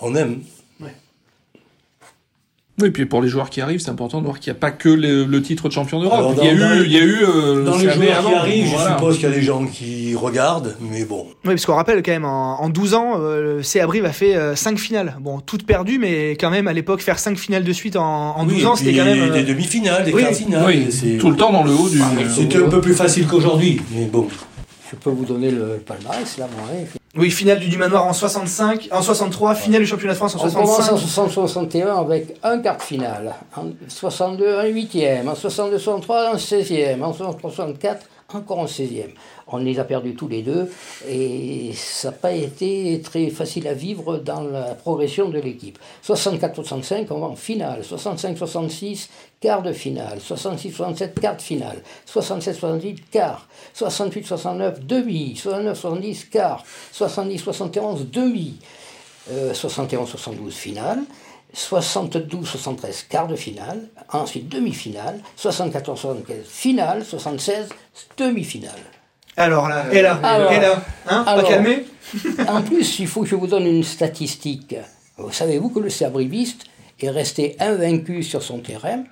on 0.00 0.14
aime. 0.16 0.40
Oui, 2.82 2.90
puis 2.90 3.06
pour 3.06 3.22
les 3.22 3.28
joueurs 3.28 3.48
qui 3.48 3.60
arrivent, 3.60 3.80
c'est 3.80 3.90
important 3.90 4.18
de 4.20 4.24
voir 4.24 4.40
qu'il 4.40 4.52
n'y 4.52 4.56
a 4.58 4.60
pas 4.60 4.70
que 4.72 4.88
le, 4.88 5.24
le 5.24 5.42
titre 5.42 5.68
de 5.68 5.72
champion 5.72 6.00
d'Europe. 6.00 6.34
Il 6.38 6.44
y 6.44 6.48
a 6.48 6.52
eu, 6.52 6.56
les- 6.58 6.84
il 6.86 6.92
y 6.92 6.98
a 6.98 7.02
eu 7.04 7.22
euh, 7.22 7.64
Dans 7.64 7.76
le 7.78 7.84
les 7.86 7.90
joueurs 7.92 8.18
avant. 8.18 8.28
qui 8.30 8.34
arrivent, 8.34 8.66
je 8.66 8.90
suppose 8.92 9.14
qu'il 9.18 9.28
y 9.28 9.32
a 9.32 9.34
des 9.34 9.42
gens 9.42 9.64
qui 9.66 10.14
regardent, 10.16 10.76
mais 10.80 11.04
bon. 11.04 11.26
Oui, 11.44 11.50
parce 11.54 11.64
qu'on 11.64 11.74
rappelle 11.74 12.02
quand 12.02 12.10
même, 12.12 12.24
en, 12.24 12.60
en 12.60 12.68
12 12.68 12.94
ans, 12.94 13.12
euh, 13.18 13.62
Brive 13.86 14.04
a 14.04 14.12
fait 14.12 14.36
5 14.56 14.78
finales. 14.78 15.16
Bon, 15.20 15.40
toutes 15.40 15.64
perdues, 15.64 15.98
mais 15.98 16.30
quand 16.32 16.50
même, 16.50 16.66
à 16.68 16.72
l'époque, 16.72 17.02
faire 17.02 17.18
5 17.18 17.38
finales 17.38 17.64
de 17.64 17.72
suite 17.72 17.96
en, 17.96 18.36
en 18.36 18.44
12 18.44 18.54
Oui, 18.54 18.66
ans, 18.66 18.74
et 18.74 18.78
c'était 18.78 18.94
quand 18.94 19.04
même... 19.04 19.20
euh, 19.22 19.32
Des 19.32 19.44
demi-finales, 19.44 20.04
des 20.04 20.12
oui, 20.12 20.22
quarts 20.22 20.30
de 20.32 20.36
finale. 20.36 20.64
Oui, 20.66 20.86
c'est- 20.90 21.18
tout 21.18 21.30
le 21.30 21.36
temps 21.36 21.52
dans 21.52 21.62
le 21.64 21.70
haut 21.72 21.88
du. 21.88 22.00
C'était 22.34 22.58
un 22.64 22.68
peu 22.68 22.80
plus 22.80 22.94
facile 22.94 23.26
qu'aujourd'hui, 23.26 23.80
mais 23.94 24.06
bon. 24.06 24.26
Je 24.90 24.96
peux 24.96 25.10
vous 25.10 25.24
donner 25.24 25.50
le 25.50 25.80
palmarès 25.86 26.36
là, 26.38 26.48
moi. 26.56 26.66
hein. 26.72 26.84
Oui, 27.14 27.30
finale 27.30 27.58
du, 27.58 27.68
du 27.68 27.76
manoir 27.76 28.06
en 28.06 28.14
65, 28.14 28.88
en 28.90 29.02
63, 29.02 29.54
finale 29.54 29.82
du 29.82 29.86
championnat 29.86 30.14
de 30.14 30.16
France 30.16 30.34
en 30.34 30.46
On 30.46 30.50
commence 30.50 30.88
en 30.90 30.96
65. 30.96 31.76
60-61 31.76 32.00
avec 32.00 32.36
un 32.42 32.58
quart 32.58 32.78
de 32.78 32.82
finale, 32.82 33.34
en 33.54 33.66
62 33.86 34.58
un 34.58 34.64
huitième, 34.64 35.28
en 35.28 35.34
62-63 35.34 36.32
un 36.32 36.36
16e, 36.36 37.02
en 37.02 37.12
64 37.12 38.06
encore 38.36 38.58
en 38.58 38.66
16e. 38.66 39.10
On 39.46 39.58
les 39.58 39.78
a 39.78 39.84
perdus 39.84 40.14
tous 40.14 40.28
les 40.28 40.42
deux 40.42 40.70
et 41.08 41.72
ça 41.74 42.08
n'a 42.08 42.16
pas 42.16 42.32
été 42.32 43.00
très 43.02 43.28
facile 43.30 43.68
à 43.68 43.74
vivre 43.74 44.18
dans 44.18 44.42
la 44.42 44.74
progression 44.74 45.28
de 45.28 45.38
l'équipe. 45.38 45.78
64-65 46.06 47.06
on 47.10 47.18
va 47.18 47.26
en 47.26 47.36
finale, 47.36 47.82
65-66 47.82 49.08
quart 49.40 49.62
de 49.62 49.72
finale, 49.72 50.18
66-67 50.18 51.14
quart 51.20 51.36
de 51.36 51.42
finale, 51.42 51.82
67-68 52.08 52.96
quart, 53.10 53.48
68-69 53.76 54.86
demi, 54.86 55.34
69-70 55.34 56.28
quart, 56.28 56.64
70-71 56.94 58.10
demi. 58.10 58.58
Euh, 59.30 59.52
71-72 59.52 60.50
finale, 60.50 60.98
72-73 61.54 63.06
quart 63.08 63.26
de 63.26 63.36
finale, 63.36 63.88
ensuite 64.12 64.48
demi-finale, 64.48 65.20
74-75 65.38 66.44
finale, 66.46 67.04
76 67.04 67.68
demi-finale. 68.16 68.80
Alors 69.36 69.68
là, 69.68 69.84
et 69.92 70.02
là, 70.02 70.18
Alors, 70.22 70.52
et 70.52 70.60
là, 70.60 70.82
hein, 71.08 71.24
pas 71.24 71.32
alors. 71.32 71.48
calmé 71.48 71.86
En 72.48 72.62
plus, 72.62 72.98
il 72.98 73.06
faut 73.06 73.22
que 73.22 73.28
je 73.28 73.34
vous 73.34 73.46
donne 73.46 73.66
une 73.66 73.84
statistique. 73.84 74.76
Savez-vous 75.30 75.70
que 75.70 75.78
le 75.78 75.88
Sabriviste 75.88 76.64
est 77.00 77.10
resté 77.10 77.56
invaincu 77.58 78.22
sur 78.22 78.42
son 78.42 78.58
terrain 78.58 79.04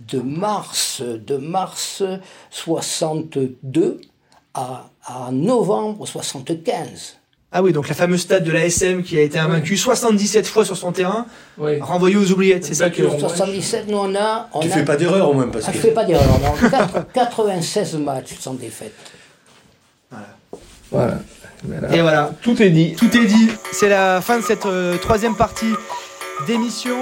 de 0.00 0.20
mars, 0.20 1.02
de 1.02 1.36
mars 1.36 2.02
62 2.50 4.00
à, 4.54 4.90
à 5.04 5.30
novembre 5.32 6.06
75 6.06 7.15
Ah 7.52 7.62
oui, 7.62 7.72
donc 7.72 7.88
la 7.88 7.94
fameuse 7.94 8.20
stade 8.22 8.44
de 8.44 8.50
la 8.50 8.66
SM 8.66 9.02
qui 9.02 9.16
a 9.18 9.22
été 9.22 9.38
invaincue 9.38 9.76
77 9.76 10.46
fois 10.46 10.64
sur 10.64 10.76
son 10.76 10.92
terrain, 10.92 11.26
Oui. 11.58 11.80
renvoyé 11.80 12.16
aux 12.16 12.30
oubliettes, 12.32 12.64
c'est 12.64 12.74
ça 12.74 12.90
que... 12.90 13.02
Battu 13.02 13.24
en- 13.24 13.28
77, 13.28 13.88
nous 13.88 13.96
on 13.96 14.14
a... 14.14 14.48
On 14.52 14.60
Tu 14.60 14.68
a 14.68 14.70
fais 14.74 14.84
pas 14.84 14.96
d'erreur 14.96 15.30
au 15.30 15.32
moins, 15.32 15.46
parce 15.48 15.64
Ah, 15.68 15.70
que. 15.70 15.76
je 15.78 15.82
fais 15.82 15.92
pas 15.92 16.04
d'erreur. 16.04 16.26
non. 16.40 16.68
Quatre- 16.68 17.06
96 17.14 17.94
matchs 17.94 18.34
sans 18.40 18.54
défaite. 18.54 18.94
Voilà. 20.10 20.26
Voilà. 20.90 21.94
Et 21.94 22.00
voilà, 22.00 22.30
Tout 22.42 22.60
est 22.62 22.70
dit. 22.70 22.94
tout 22.96 23.16
est 23.16 23.24
dit. 23.26 23.48
C'est 23.72 23.88
la 23.88 24.20
fin 24.20 24.38
de 24.38 24.44
cette 24.44 24.66
euh, 24.66 24.96
troisième 24.98 25.34
partie 25.36 25.72
d'émission. 26.46 26.96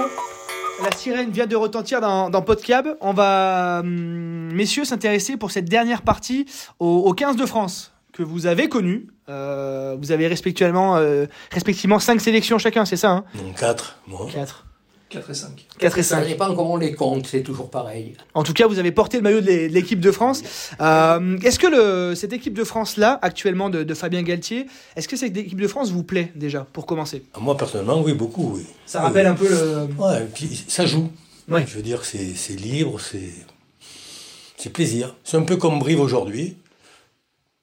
La 0.83 0.95
sirène 0.95 1.31
vient 1.31 1.45
de 1.47 1.55
retentir 1.55 2.01
dans, 2.01 2.29
dans 2.29 2.41
Podcab. 2.41 2.87
On 3.01 3.13
va, 3.13 3.79
hum, 3.81 4.51
messieurs, 4.53 4.85
s'intéresser 4.85 5.37
pour 5.37 5.51
cette 5.51 5.65
dernière 5.65 6.01
partie 6.01 6.45
au, 6.79 6.87
au 6.87 7.13
15 7.13 7.35
de 7.35 7.45
France 7.45 7.91
que 8.15 8.23
vous 8.23 8.45
avez 8.47 8.69
connu. 8.69 9.07
Euh, 9.29 9.95
vous 9.99 10.11
avez 10.11 10.27
respectivement, 10.27 10.95
euh, 10.97 11.25
respectivement 11.51 11.99
5 11.99 12.21
sélections 12.21 12.57
chacun, 12.57 12.85
c'est 12.85 12.95
ça 12.97 13.11
hein? 13.11 13.25
Non, 13.35 13.51
4, 13.53 13.99
moi. 14.07 14.27
4. 14.33 14.65
4 15.09 15.29
et 15.29 15.33
5. 15.33 15.65
4 15.79 15.97
et 15.99 16.03
Ça 16.03 16.17
5. 16.21 16.27
dépend 16.27 16.47
comment 16.55 16.73
on 16.73 16.77
les 16.77 16.93
compte, 16.93 17.27
c'est 17.27 17.41
toujours 17.43 17.69
pareil. 17.69 18.15
En 18.33 18.43
tout 18.43 18.53
cas, 18.53 18.67
vous 18.67 18.79
avez 18.79 18.91
porté 18.91 19.17
le 19.17 19.23
maillot 19.23 19.39
de 19.41 19.45
l'é- 19.45 19.69
de 19.69 19.73
l'équipe 19.73 19.99
de 19.99 20.11
France. 20.11 20.41
Euh, 20.81 21.37
est-ce 21.43 21.59
que 21.59 21.67
le, 21.67 22.15
cette 22.15 22.33
équipe 22.33 22.53
de 22.53 22.63
France-là, 22.63 23.19
actuellement 23.21 23.69
de, 23.69 23.83
de 23.83 23.93
Fabien 23.93 24.23
Galtier, 24.23 24.65
est-ce 24.95 25.07
que 25.07 25.15
cette 25.15 25.35
équipe 25.37 25.59
de 25.61 25.67
France 25.67 25.91
vous 25.91 26.03
plaît 26.03 26.31
déjà, 26.35 26.65
pour 26.73 26.85
commencer? 26.85 27.23
Moi, 27.39 27.55
personnellement, 27.55 28.01
oui, 28.01 28.13
beaucoup, 28.13 28.53
oui. 28.55 28.65
Ça 28.85 29.01
rappelle 29.01 29.27
un 29.27 29.35
peu 29.35 29.47
le... 29.47 29.87
Ouais, 30.01 30.27
ça 30.67 30.85
joue. 30.85 31.09
Ouais. 31.49 31.63
Je 31.67 31.75
veux 31.75 31.83
dire, 31.83 32.03
c'est 32.03 32.33
c'est 32.35 32.55
libre, 32.55 32.99
c'est 32.99 33.31
c'est 34.57 34.71
plaisir. 34.71 35.15
C'est 35.23 35.37
un 35.37 35.43
peu 35.43 35.57
comme 35.57 35.79
Brive 35.79 35.99
aujourd'hui. 35.99 36.57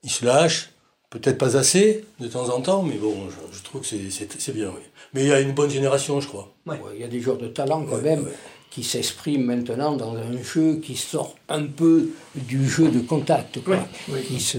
Il 0.04 0.10
se 0.10 0.24
lâche, 0.24 0.70
peut-être 1.10 1.38
pas 1.38 1.56
assez 1.56 2.04
de 2.20 2.26
temps 2.28 2.48
en 2.54 2.60
temps, 2.60 2.82
mais 2.82 2.96
bon, 2.96 3.14
je, 3.30 3.56
je 3.58 3.62
trouve 3.62 3.82
que 3.82 3.86
c'est- 3.86 4.10
c'est 4.10 4.28
c'est 4.40 4.52
bien, 4.54 4.68
oui. 4.68 4.82
Mais 5.14 5.22
il 5.22 5.28
y 5.28 5.32
a 5.32 5.40
une 5.40 5.52
bonne 5.52 5.70
génération, 5.70 6.20
je 6.20 6.28
crois. 6.28 6.52
Ouais. 6.66 6.76
Ouais, 6.76 6.92
Il 6.96 7.00
y 7.00 7.04
a 7.04 7.08
des 7.08 7.20
joueurs 7.20 7.38
de 7.38 7.48
talent 7.48 7.84
quand 7.88 7.96
Ouais, 7.96 8.02
même 8.02 8.24
ouais. 8.24 8.32
qui 8.70 8.82
s'expriment 8.82 9.44
maintenant 9.44 9.94
dans 9.94 10.16
un 10.16 10.42
jeu 10.42 10.76
qui 10.82 10.96
sort 10.96 11.36
un 11.50 11.64
peu 11.66 12.08
du 12.34 12.66
jeu 12.68 12.88
de 12.88 13.00
contact, 13.00 13.62
quoi. 13.62 13.76
Ouais, 13.76 13.82
oui. 14.08 14.20
Qui, 14.26 14.40
se, 14.40 14.58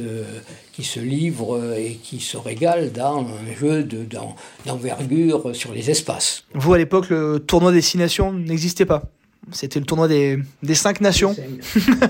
qui 0.73 0.83
se 0.83 0.99
livre 0.99 1.73
et 1.75 1.95
qui 1.95 2.19
se 2.19 2.37
régale 2.37 2.91
dans 2.91 3.25
un 3.25 3.53
jeu 3.59 3.83
de- 3.83 4.03
d'en- 4.03 4.35
d'envergure 4.65 5.55
sur 5.55 5.73
les 5.73 5.89
espaces. 5.89 6.43
Vous, 6.53 6.73
à 6.73 6.77
l'époque, 6.77 7.09
le 7.09 7.39
tournoi 7.39 7.71
Destination 7.71 8.31
n'existait 8.31 8.85
pas? 8.85 9.03
C'était 9.51 9.79
le 9.79 9.85
tournoi 9.85 10.07
des, 10.07 10.39
des 10.63 10.75
cinq 10.75 11.01
nations. 11.01 11.35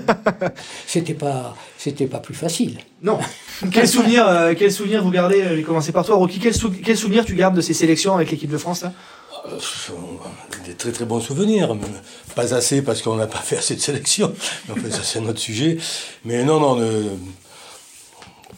C'était 0.86 1.14
pas, 1.14 1.56
c'était 1.78 2.06
pas 2.06 2.18
plus 2.18 2.34
facile. 2.34 2.78
Non. 3.02 3.18
quel 3.72 3.88
souvenir, 3.88 4.26
euh, 4.26 4.54
quel 4.56 4.72
souvenir 4.72 5.02
vous 5.02 5.10
gardez 5.10 5.40
euh, 5.42 5.48
Je 5.50 5.54
vais 5.56 5.62
commencer 5.62 5.92
par 5.92 6.04
toi, 6.04 6.16
Rocky. 6.16 6.38
Quel, 6.38 6.54
sou- 6.54 6.70
quel 6.84 6.96
souvenir 6.96 7.24
tu 7.24 7.34
gardes 7.34 7.56
de 7.56 7.60
ces 7.60 7.74
sélections 7.74 8.14
avec 8.14 8.30
l'équipe 8.30 8.50
de 8.50 8.58
France 8.58 8.82
là? 8.82 8.92
Euh, 9.46 9.58
Des 10.64 10.74
très 10.74 10.92
très 10.92 11.04
bons 11.04 11.20
souvenirs. 11.20 11.74
mais 11.74 11.82
Pas 12.34 12.54
assez 12.54 12.82
parce 12.82 13.02
qu'on 13.02 13.16
n'a 13.16 13.26
pas 13.26 13.38
fait 13.40 13.58
assez 13.58 13.74
de 13.74 13.80
sélection. 13.80 14.32
Mais 14.68 14.74
enfin, 14.78 14.90
ça, 14.90 15.02
c'est 15.02 15.18
un 15.18 15.26
autre 15.26 15.40
sujet. 15.40 15.76
Mais 16.24 16.44
non, 16.44 16.60
non, 16.60 16.76
de 16.76 17.02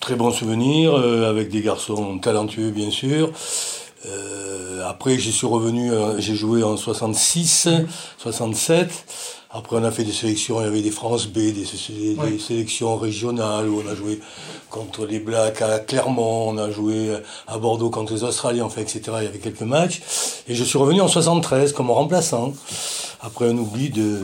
très 0.00 0.14
bons 0.14 0.30
souvenirs 0.30 0.94
euh, 0.94 1.28
avec 1.28 1.48
des 1.48 1.62
garçons 1.62 2.18
talentueux, 2.18 2.70
bien 2.70 2.90
sûr. 2.90 3.32
Euh, 4.04 4.86
après, 4.86 5.18
j'y 5.18 5.32
suis 5.32 5.46
revenu, 5.46 5.90
euh, 5.90 6.18
j'ai 6.18 6.34
joué 6.34 6.62
en 6.62 6.76
66, 6.76 7.68
67. 8.18 8.90
Après, 9.50 9.76
on 9.76 9.84
a 9.84 9.90
fait 9.90 10.04
des 10.04 10.12
sélections, 10.12 10.60
il 10.60 10.64
y 10.64 10.66
avait 10.66 10.82
des 10.82 10.90
France 10.90 11.26
B, 11.26 11.38
des, 11.38 11.64
sélections 12.38 12.96
régionales 12.96 13.68
où 13.68 13.82
on 13.84 13.90
a 13.90 13.94
joué 13.94 14.20
contre 14.68 15.06
les 15.06 15.18
Blacks 15.18 15.62
à 15.62 15.78
Clermont, 15.78 16.50
on 16.50 16.58
a 16.58 16.70
joué 16.70 17.16
à 17.46 17.56
Bordeaux 17.56 17.88
contre 17.88 18.12
les 18.12 18.22
Australiens, 18.22 18.64
enfin, 18.64 18.82
etc. 18.82 19.00
Il 19.18 19.24
y 19.24 19.28
avait 19.28 19.38
quelques 19.38 19.62
matchs. 19.62 20.02
Et 20.46 20.54
je 20.54 20.62
suis 20.62 20.78
revenu 20.78 21.00
en 21.00 21.08
73 21.08 21.72
comme 21.72 21.90
remplaçant. 21.90 22.52
Après 23.22 23.48
un 23.48 23.56
oubli 23.56 23.88
de 23.88 24.20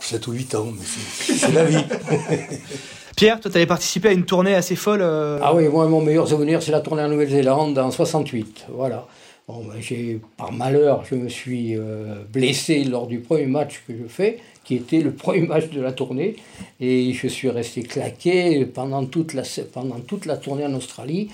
7 0.00 0.26
ou 0.26 0.32
8 0.32 0.54
ans, 0.56 0.66
mais 0.76 1.36
c'est 1.36 1.52
la 1.52 1.64
vie. 1.64 1.84
Pierre, 3.20 3.38
toi, 3.38 3.50
tu 3.50 3.58
avais 3.58 3.66
participé 3.66 4.08
à 4.08 4.12
une 4.12 4.24
tournée 4.24 4.54
assez 4.54 4.74
folle. 4.76 5.02
euh, 5.02 5.38
Ah 5.42 5.54
oui, 5.54 5.68
moi, 5.68 5.86
mon 5.86 6.00
meilleur 6.00 6.26
souvenir, 6.26 6.62
c'est 6.62 6.72
la 6.72 6.80
tournée 6.80 7.02
en 7.02 7.08
Nouvelle-Zélande 7.10 7.78
en 7.78 7.90
68. 7.90 8.64
Voilà. 8.70 9.06
Bon, 9.46 9.62
ben, 9.62 9.74
j'ai, 9.78 10.22
par 10.38 10.52
malheur, 10.52 11.04
je 11.04 11.16
me 11.16 11.28
suis 11.28 11.76
euh, 11.76 12.14
blessé 12.32 12.82
lors 12.82 13.06
du 13.06 13.18
premier 13.18 13.44
match 13.44 13.82
que 13.86 13.92
je 13.92 14.08
fais, 14.08 14.38
qui 14.64 14.74
était 14.74 15.00
le 15.00 15.12
premier 15.12 15.46
match 15.46 15.68
de 15.68 15.82
la 15.82 15.92
tournée. 15.92 16.36
Et 16.80 17.12
je 17.12 17.26
suis 17.28 17.50
resté 17.50 17.82
claqué 17.82 18.64
pendant 18.64 19.04
toute 19.04 19.34
la, 19.34 19.42
pendant 19.70 20.00
toute 20.00 20.24
la 20.24 20.38
tournée 20.38 20.64
en 20.64 20.72
Australie. 20.72 21.28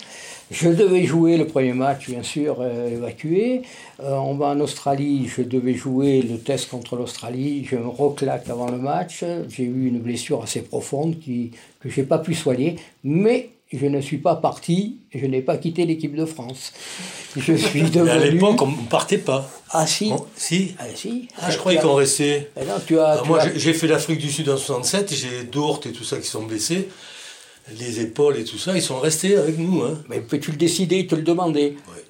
Je 0.51 0.69
devais 0.69 1.05
jouer 1.05 1.37
le 1.37 1.47
premier 1.47 1.73
match, 1.73 2.09
bien 2.09 2.23
sûr, 2.23 2.59
euh, 2.61 2.89
évacué. 2.89 3.63
Euh, 4.01 4.13
on 4.15 4.35
va 4.37 4.47
en 4.47 4.61
Australie, 4.61 5.29
je 5.35 5.43
devais 5.43 5.75
jouer 5.75 6.23
le 6.23 6.39
test 6.39 6.69
contre 6.69 6.95
l'Australie. 6.95 7.65
Je 7.69 7.75
me 7.77 7.89
reclaque 7.89 8.49
avant 8.49 8.71
le 8.71 8.79
match. 8.79 9.25
J'ai 9.49 9.65
eu 9.65 9.89
une 9.89 9.99
blessure 9.99 10.43
assez 10.43 10.63
profonde 10.63 11.19
qui, 11.19 11.51
que 11.81 11.89
je 11.91 12.01
n'ai 12.01 12.07
pas 12.07 12.19
pu 12.19 12.35
soigner. 12.35 12.77
Mais 13.03 13.51
je 13.73 13.87
ne 13.87 14.01
suis 14.01 14.19
pas 14.19 14.37
parti, 14.37 14.99
je 15.13 15.27
n'ai 15.27 15.43
pas 15.43 15.57
quitté 15.59 15.85
l'équipe 15.85 16.15
de 16.15 16.25
France. 16.25 16.73
Je 17.37 17.53
suis 17.55 17.83
devenu... 17.83 18.05
Mais 18.05 18.11
à 18.13 18.19
l'époque, 18.27 18.63
on 18.63 18.69
ne 18.69 18.87
partait 18.89 19.19
pas. 19.19 19.51
Ah 19.73 19.85
si 19.85 20.13
On- 20.13 20.25
si 20.37 20.77
Ah 20.79 20.85
si 20.95 21.29
Ah, 21.43 21.51
je 21.51 21.59
croyais 21.59 21.81
qu'on 21.81 21.95
restait. 21.95 22.51
Eh 22.59 22.65
non, 22.65 22.75
tu 22.87 22.99
as... 23.01 23.19
Tu 23.21 23.29
moi, 23.29 23.41
as- 23.43 23.59
j'ai- 23.59 23.75
fait 23.75 23.89
l'Afrique 23.89 24.19
du 24.21 24.31
Sud 24.31 24.49
en 24.49 24.57
67, 24.57 25.13
j'ai 25.13 25.43
Dourt 25.45 25.81
et 25.87 25.91
tout 25.91 26.05
ça 26.05 26.19
qui 26.19 26.29
sont 26.29 26.45
blessés. 26.45 26.89
Les 27.79 28.01
épaules 28.01 28.39
et 28.39 28.45
tout 28.45 28.59
ça, 28.59 28.75
ils 28.77 28.83
sont 28.83 29.01
restés 29.01 29.37
avec 29.37 29.59
nous. 29.59 29.83
Hein. 29.83 29.99
Mais 30.09 30.21
peux-tu 30.21 30.53
le 30.53 30.57
décider, 30.57 31.07
te 31.07 31.17
le 31.17 31.23
demander? 31.23 31.77
Ouais. 31.93 32.05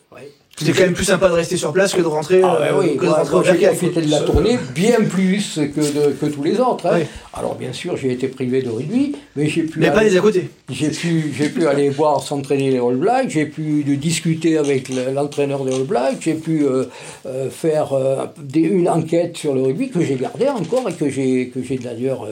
C'était 0.59 0.73
quand 0.73 0.85
même 0.85 0.95
plus 0.95 1.05
sympa 1.05 1.29
de 1.29 1.35
rester 1.35 1.59
sur 1.59 1.71
place 1.73 1.93
que 1.93 2.01
de 2.01 2.07
rentrer, 2.07 2.41
Ah 2.43 2.57
ben 2.59 2.75
oui, 2.81 2.97
que 2.97 3.05
de 3.05 3.11
rentrer 3.11 3.37
au 3.37 3.41
profité 3.43 4.01
de 4.01 4.11
la 4.11 4.21
tournée 4.21 4.59
bien 4.75 5.03
plus 5.09 5.61
que, 5.75 5.81
de- 5.81 6.13
que 6.15 6.27
tous 6.27 6.43
les 6.43 6.59
autres. 6.61 6.87
hein. 6.87 6.97
Oui. 7.01 7.05
Alors 7.35 7.57
bien 7.57 7.75
sûr, 7.75 7.99
j'ai 7.99 8.13
été 8.13 8.29
privé 8.29 8.63
de 8.63 8.71
rugby, 8.71 9.15
mais 9.37 9.49
j'ai 9.51 9.65
pu, 9.65 9.79
Mais 9.79 9.91
pas 9.91 9.99
aller, 9.99 10.09
les 10.11 10.17
à 10.17 10.21
côté. 10.21 10.49
j'ai 10.71 10.89
pu, 10.89 11.31
j'ai 11.37 11.51
pu 11.51 11.67
aller 11.67 11.91
voir 11.91 12.23
s'entraîner 12.23 12.71
les 12.71 12.79
All 12.79 12.97
Blacks, 12.97 13.29
j'ai 13.29 13.45
pu 13.45 13.85
discuter 13.99 14.57
avec 14.57 14.89
le- 14.89 15.13
l'entraîneur 15.13 15.63
des 15.63 15.75
All 15.75 15.83
Blacks, 15.85 16.17
j'ai 16.23 16.33
pu 16.35 16.65
euh, 16.65 16.85
euh, 17.27 17.51
faire 17.51 17.93
euh, 17.93 18.25
des- 18.43 18.61
une 18.61 18.89
enquête 18.89 19.37
sur 19.37 19.55
le 19.55 19.61
rugby 19.61 19.91
que 19.91 20.01
j'ai 20.03 20.15
gardée 20.17 20.49
encore 20.49 20.89
et 20.89 20.95
que 20.95 21.11
j'ai, 21.11 21.49
que 21.55 21.63
j'ai 21.63 21.77
d'ailleurs 21.77 22.27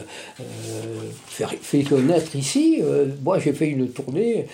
fait, 1.29 1.45
fait 1.61 1.83
connaître 1.83 2.35
ici. 2.37 2.81
Moi, 3.23 3.39
j'ai 3.39 3.53
fait 3.53 3.69
une 3.69 3.89
tournée 3.89 4.47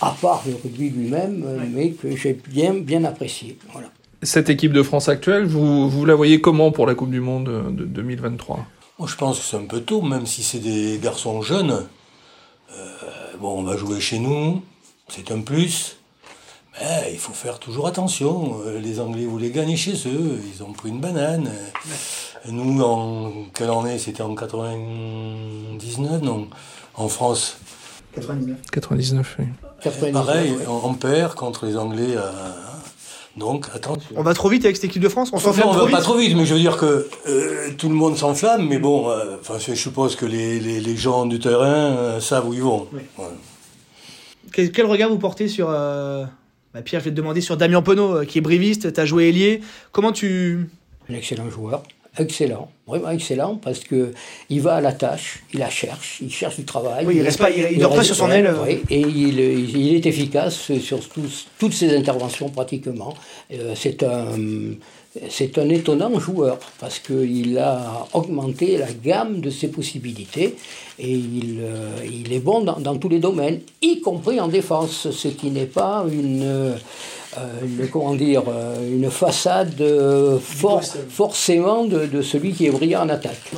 à 0.00 0.14
part 0.20 0.42
le 0.46 0.54
rugby 0.54 0.90
lui-même, 0.90 1.44
euh, 1.46 1.64
mais 1.70 1.90
que 1.90 2.14
j'ai 2.16 2.38
bien, 2.48 2.74
bien 2.74 3.04
apprécié. 3.04 3.58
Voilà. 3.72 3.88
Cette 4.22 4.48
équipe 4.48 4.72
de 4.72 4.82
France 4.82 5.08
actuelle, 5.08 5.44
vous, 5.44 5.88
vous 5.88 6.04
la 6.04 6.14
voyez 6.14 6.40
comment 6.40 6.72
pour 6.72 6.86
la 6.86 6.94
Coupe 6.94 7.10
du 7.10 7.20
Monde 7.20 7.74
de 7.76 7.84
2023 7.84 8.66
Moi, 8.98 9.08
je 9.08 9.16
pense 9.16 9.38
que 9.38 9.44
c'est 9.44 9.56
un 9.56 9.66
peu 9.66 9.80
tôt, 9.80 10.00
même 10.00 10.26
si 10.26 10.42
c'est 10.42 10.60
des 10.60 10.98
garçons 11.02 11.42
jeunes. 11.42 11.86
Euh, 12.72 12.82
bon, 13.38 13.58
on 13.58 13.62
va 13.62 13.76
jouer 13.76 14.00
chez 14.00 14.18
nous, 14.18 14.62
c'est 15.08 15.30
un 15.30 15.40
plus. 15.40 15.98
Mais 16.80 17.10
il 17.12 17.18
faut 17.18 17.32
faire 17.32 17.58
toujours 17.58 17.86
attention. 17.86 18.60
Euh, 18.66 18.80
les 18.80 18.98
Anglais 18.98 19.26
voulaient 19.26 19.50
gagner 19.50 19.76
chez 19.76 19.94
eux, 20.08 20.40
ils 20.54 20.62
ont 20.62 20.72
pris 20.72 20.88
une 20.88 21.00
banane. 21.00 21.50
Nous, 22.50 22.82
en 22.82 23.44
quelle 23.54 23.70
année? 23.70 23.98
C'était 23.98 24.22
en 24.22 24.34
99, 24.34 26.22
non? 26.22 26.48
En 26.94 27.08
France? 27.08 27.58
99. 28.14 28.58
99, 28.70 29.36
oui. 29.38 29.46
99, 29.84 30.26
Pareil, 30.26 30.50
ouais. 30.52 30.66
on, 30.66 30.88
on 30.90 30.94
perd 30.94 31.34
contre 31.34 31.66
les 31.66 31.76
Anglais. 31.76 32.16
euh, 32.16 32.22
donc, 33.36 33.66
attention. 33.74 34.14
On 34.16 34.22
va 34.22 34.32
trop 34.32 34.48
vite 34.48 34.64
avec 34.64 34.76
cette 34.76 34.84
équipe 34.84 35.02
de 35.02 35.08
France 35.08 35.30
On 35.32 35.36
Enfin, 35.36 35.46
s'enflamme 35.48 35.68
on 35.68 35.72
trop 35.72 35.80
va 35.80 35.86
vite 35.86 35.96
pas 35.96 36.02
trop 36.02 36.16
vite, 36.16 36.36
mais 36.36 36.46
je 36.46 36.54
veux 36.54 36.60
dire 36.60 36.76
que 36.76 37.08
euh, 37.28 37.70
tout 37.76 37.88
le 37.88 37.94
monde 37.96 38.16
s'enflamme, 38.16 38.68
mais 38.68 38.78
bon, 38.78 39.08
euh, 39.10 39.36
enfin, 39.40 39.54
je 39.58 39.74
suppose 39.74 40.14
que 40.14 40.24
les, 40.24 40.60
les, 40.60 40.80
les 40.80 40.96
gens 40.96 41.26
du 41.26 41.40
terrain 41.40 41.66
euh, 41.96 42.20
savent 42.20 42.48
où 42.48 42.54
ils 42.54 42.62
vont. 42.62 42.86
Oui. 42.92 43.00
Quel, 44.52 44.70
quel 44.70 44.86
regard 44.86 45.10
vous 45.10 45.18
portez 45.18 45.48
sur... 45.48 45.68
euh, 45.68 46.24
bah, 46.72 46.82
Pierre, 46.82 47.00
je 47.00 47.06
vais 47.06 47.10
te 47.10 47.16
demander 47.16 47.40
sur 47.40 47.56
Damien 47.56 47.82
Penaud, 47.82 48.18
euh, 48.18 48.24
qui 48.24 48.38
est 48.38 48.40
briviste, 48.40 48.92
tu 48.92 49.00
as 49.00 49.04
joué 49.04 49.28
ailier. 49.28 49.60
Comment 49.90 50.12
tu... 50.12 50.70
Un 51.10 51.14
excellent 51.14 51.50
joueur, 51.50 51.82
excellent, 52.18 52.68
vraiment 52.86 53.10
excellent, 53.10 53.56
parce 53.56 53.80
que 53.80 54.12
il 54.50 54.60
va 54.60 54.74
à 54.76 54.80
la 54.80 54.92
tâche, 54.92 55.42
il 55.52 55.60
la 55.60 55.70
cherche, 55.70 56.18
il 56.22 56.30
cherche 56.32 56.56
du 56.56 56.64
travail. 56.64 57.04
Oui, 57.06 57.14
il 57.16 57.22
reste 57.22 57.38
pas- 57.38 57.50
il- 57.50 57.68
il 57.72 57.78
dort 57.78 57.94
pas 57.94 58.02
sur 58.04 58.14
son 58.16 58.30
aile. 58.30 58.46
euh. 58.46 58.62
ouais, 58.62 58.80
et 58.90 59.00
il, 59.00 59.38
il 59.40 59.94
est 59.94 60.06
efficace 60.06 60.72
sur 60.78 61.00
tous- 61.08 61.46
toutes 61.58 61.72
ses 61.74 61.96
interventions 61.96 62.48
pratiquement. 62.48 63.14
Euh, 63.52 63.74
c'est 63.76 64.02
un, 64.02 64.26
c'est 65.30 65.58
un 65.58 65.68
étonnant 65.68 66.18
joueur, 66.18 66.58
parce 66.80 66.98
qu'il 66.98 67.56
a 67.58 68.06
augmenté 68.12 68.76
la 68.78 68.92
gamme 68.92 69.40
de 69.40 69.50
ses 69.50 69.68
possibilités, 69.68 70.56
et 70.98 71.10
il, 71.12 71.58
euh, 71.62 71.90
il 72.04 72.32
est 72.32 72.40
bon 72.40 72.62
dans, 72.62 72.78
dans 72.80 72.96
tous 72.96 73.08
les 73.08 73.20
domaines, 73.20 73.60
y 73.80 74.00
compris 74.00 74.40
en 74.40 74.48
défense, 74.48 75.08
ce 75.10 75.28
qui 75.28 75.50
n'est 75.50 75.66
pas 75.66 76.04
une... 76.10 76.42
euh, 76.42 76.76
une- 77.62 77.88
comment 77.88 78.14
dire, 78.14 78.42
euh, 78.48 78.76
une 78.96 79.10
façade 79.10 79.80
euh, 79.80 80.38
for- 80.38 80.82
forcément 81.08 81.84
de, 81.84 82.06
de 82.06 82.22
celui 82.22 82.52
qui 82.52 82.66
est 82.66 82.70
brillant 82.70 83.02
en 83.02 83.08
attaque. 83.08 83.50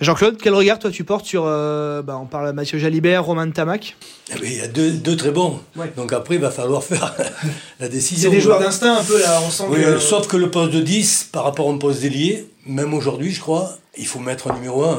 Jean-Claude, 0.00 0.36
quel 0.42 0.54
regard 0.54 0.78
toi 0.80 0.90
tu 0.90 1.04
portes 1.04 1.26
sur... 1.26 1.44
euh, 1.46 2.02
bah, 2.02 2.18
on 2.20 2.26
parle 2.26 2.48
de 2.48 2.52
Mathieu 2.52 2.76
Jalibert, 2.78 3.24
Romain 3.24 3.48
Tamac? 3.50 3.96
Eh 4.34 4.40
ben, 4.40 4.50
Il 4.50 4.56
y 4.56 4.60
a 4.60 4.66
deux, 4.66 4.90
deux 4.90 5.16
très 5.16 5.30
bons. 5.30 5.60
Ouais. 5.76 5.92
Donc 5.96 6.12
après, 6.12 6.34
il 6.36 6.40
va 6.40 6.50
falloir 6.50 6.82
faire 6.82 7.14
la 7.78 7.86
C'est 7.86 7.88
décision. 7.92 8.30
des 8.30 8.40
joueurs 8.40 8.58
d'instinct 8.58 8.94
un 8.98 9.04
peu 9.04 9.20
là, 9.20 9.38
on 9.46 9.50
sent 9.50 9.64
Oui, 9.68 9.76
que... 9.80 9.84
euh, 9.84 10.00
sauf 10.00 10.26
que 10.26 10.36
le 10.36 10.50
poste 10.50 10.72
de 10.72 10.80
10, 10.80 11.28
par 11.30 11.44
rapport 11.44 11.66
au 11.66 11.76
poste 11.76 12.00
d'ailier, 12.00 12.48
même 12.66 12.94
aujourd'hui, 12.94 13.30
je 13.30 13.40
crois, 13.40 13.78
il 13.96 14.06
faut 14.06 14.18
mettre 14.18 14.50
un 14.50 14.54
numéro 14.54 14.82
1. 14.84 14.96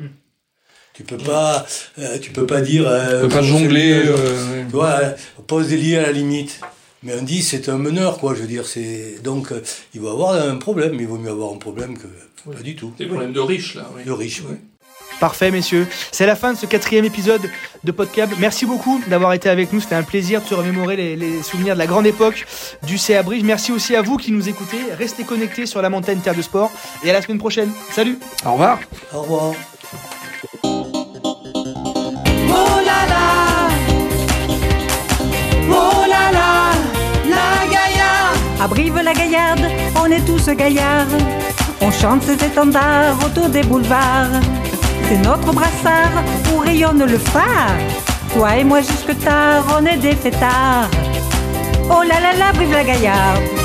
Hmm. 0.00 0.06
Tu 0.94 1.04
peux 1.04 1.18
pas, 1.18 1.64
euh, 2.00 2.18
tu 2.18 2.32
peux 2.32 2.46
pas 2.46 2.60
dire. 2.60 2.84
Euh, 2.88 3.18
On 3.18 3.28
peut 3.28 3.34
pas 3.36 3.42
c'est 3.42 3.46
jongler. 3.48 4.02
euh, 4.04 4.64
Tu 4.68 4.72
vois, 4.72 4.98
euh, 5.00 5.12
poste 5.46 5.68
d'ailier 5.68 5.96
à 5.98 6.02
la 6.02 6.12
limite. 6.12 6.60
Mais 7.02 7.12
un 7.14 7.22
10, 7.22 7.42
c'est 7.42 7.68
un 7.68 7.78
meneur, 7.78 8.18
quoi. 8.18 8.34
Je 8.34 8.42
veux 8.42 8.46
dire, 8.48 8.66
c'est 8.66 9.22
donc 9.22 9.52
euh, 9.52 9.62
il 9.94 10.00
va 10.00 10.10
avoir 10.10 10.32
un 10.34 10.56
problème. 10.56 10.94
Il 11.00 11.06
vaut 11.06 11.18
mieux 11.18 11.30
avoir 11.30 11.52
un 11.52 11.56
problème 11.56 11.96
que 11.96 12.06
pas 12.50 12.62
du 12.62 12.76
tout. 12.76 12.92
Des 12.98 13.06
problèmes 13.06 13.32
de 13.32 13.40
riches, 13.40 13.74
là. 13.74 13.88
oui. 13.96 14.02
Le 14.04 14.12
riche, 14.12 14.42
oui. 14.48 14.56
Parfait, 15.18 15.50
messieurs. 15.50 15.86
C'est 16.12 16.24
la 16.24 16.34
fin 16.34 16.54
de 16.54 16.58
ce 16.58 16.64
quatrième 16.64 17.04
épisode 17.04 17.42
de 17.84 17.92
Podcab. 17.92 18.30
Merci 18.38 18.64
beaucoup 18.64 19.02
d'avoir 19.08 19.34
été 19.34 19.50
avec 19.50 19.70
nous. 19.72 19.80
C'était 19.80 19.94
un 19.94 20.02
plaisir 20.02 20.40
de 20.40 20.46
se 20.46 20.54
remémorer 20.54 20.96
les, 20.96 21.16
les 21.16 21.42
souvenirs 21.42 21.74
de 21.74 21.78
la 21.78 21.86
grande 21.86 22.06
époque 22.06 22.46
du 22.86 22.96
CA 22.96 23.22
Bridge. 23.22 23.42
Merci 23.44 23.70
aussi 23.70 23.94
à 23.94 24.00
vous 24.02 24.16
qui 24.16 24.32
nous 24.32 24.48
écoutez. 24.48 24.78
Restez 24.96 25.24
connectés 25.24 25.66
sur 25.66 25.82
la 25.82 25.90
montagne 25.90 26.20
Terre 26.20 26.34
de 26.34 26.42
Sport. 26.42 26.70
Et 27.04 27.10
à 27.10 27.12
la 27.12 27.20
semaine 27.20 27.38
prochaine. 27.38 27.70
Salut 27.92 28.18
Au 28.46 28.52
revoir. 28.52 28.78
Au 29.12 29.20
revoir. 29.22 29.54
À 38.62 38.68
Brive-la-Gaillarde, 38.68 39.66
on 39.96 40.04
est 40.06 40.20
tous 40.26 40.50
gaillards. 40.50 41.06
On 41.80 41.90
chante 41.90 42.22
cet 42.24 42.42
étendard 42.42 43.16
autour 43.24 43.48
des 43.48 43.62
boulevards. 43.62 44.38
C'est 45.08 45.16
notre 45.16 45.52
brassard 45.52 46.22
où 46.52 46.58
rayonne 46.58 47.04
le 47.04 47.16
phare. 47.16 47.78
Toi 48.34 48.58
et 48.58 48.64
moi 48.64 48.82
jusque 48.82 49.18
tard, 49.24 49.64
on 49.80 49.86
est 49.86 49.96
des 49.96 50.14
fêtards. 50.14 50.90
Oh 51.88 52.02
là 52.02 52.20
là 52.20 52.36
là, 52.38 52.52
Brive-la-Gaillarde. 52.52 53.59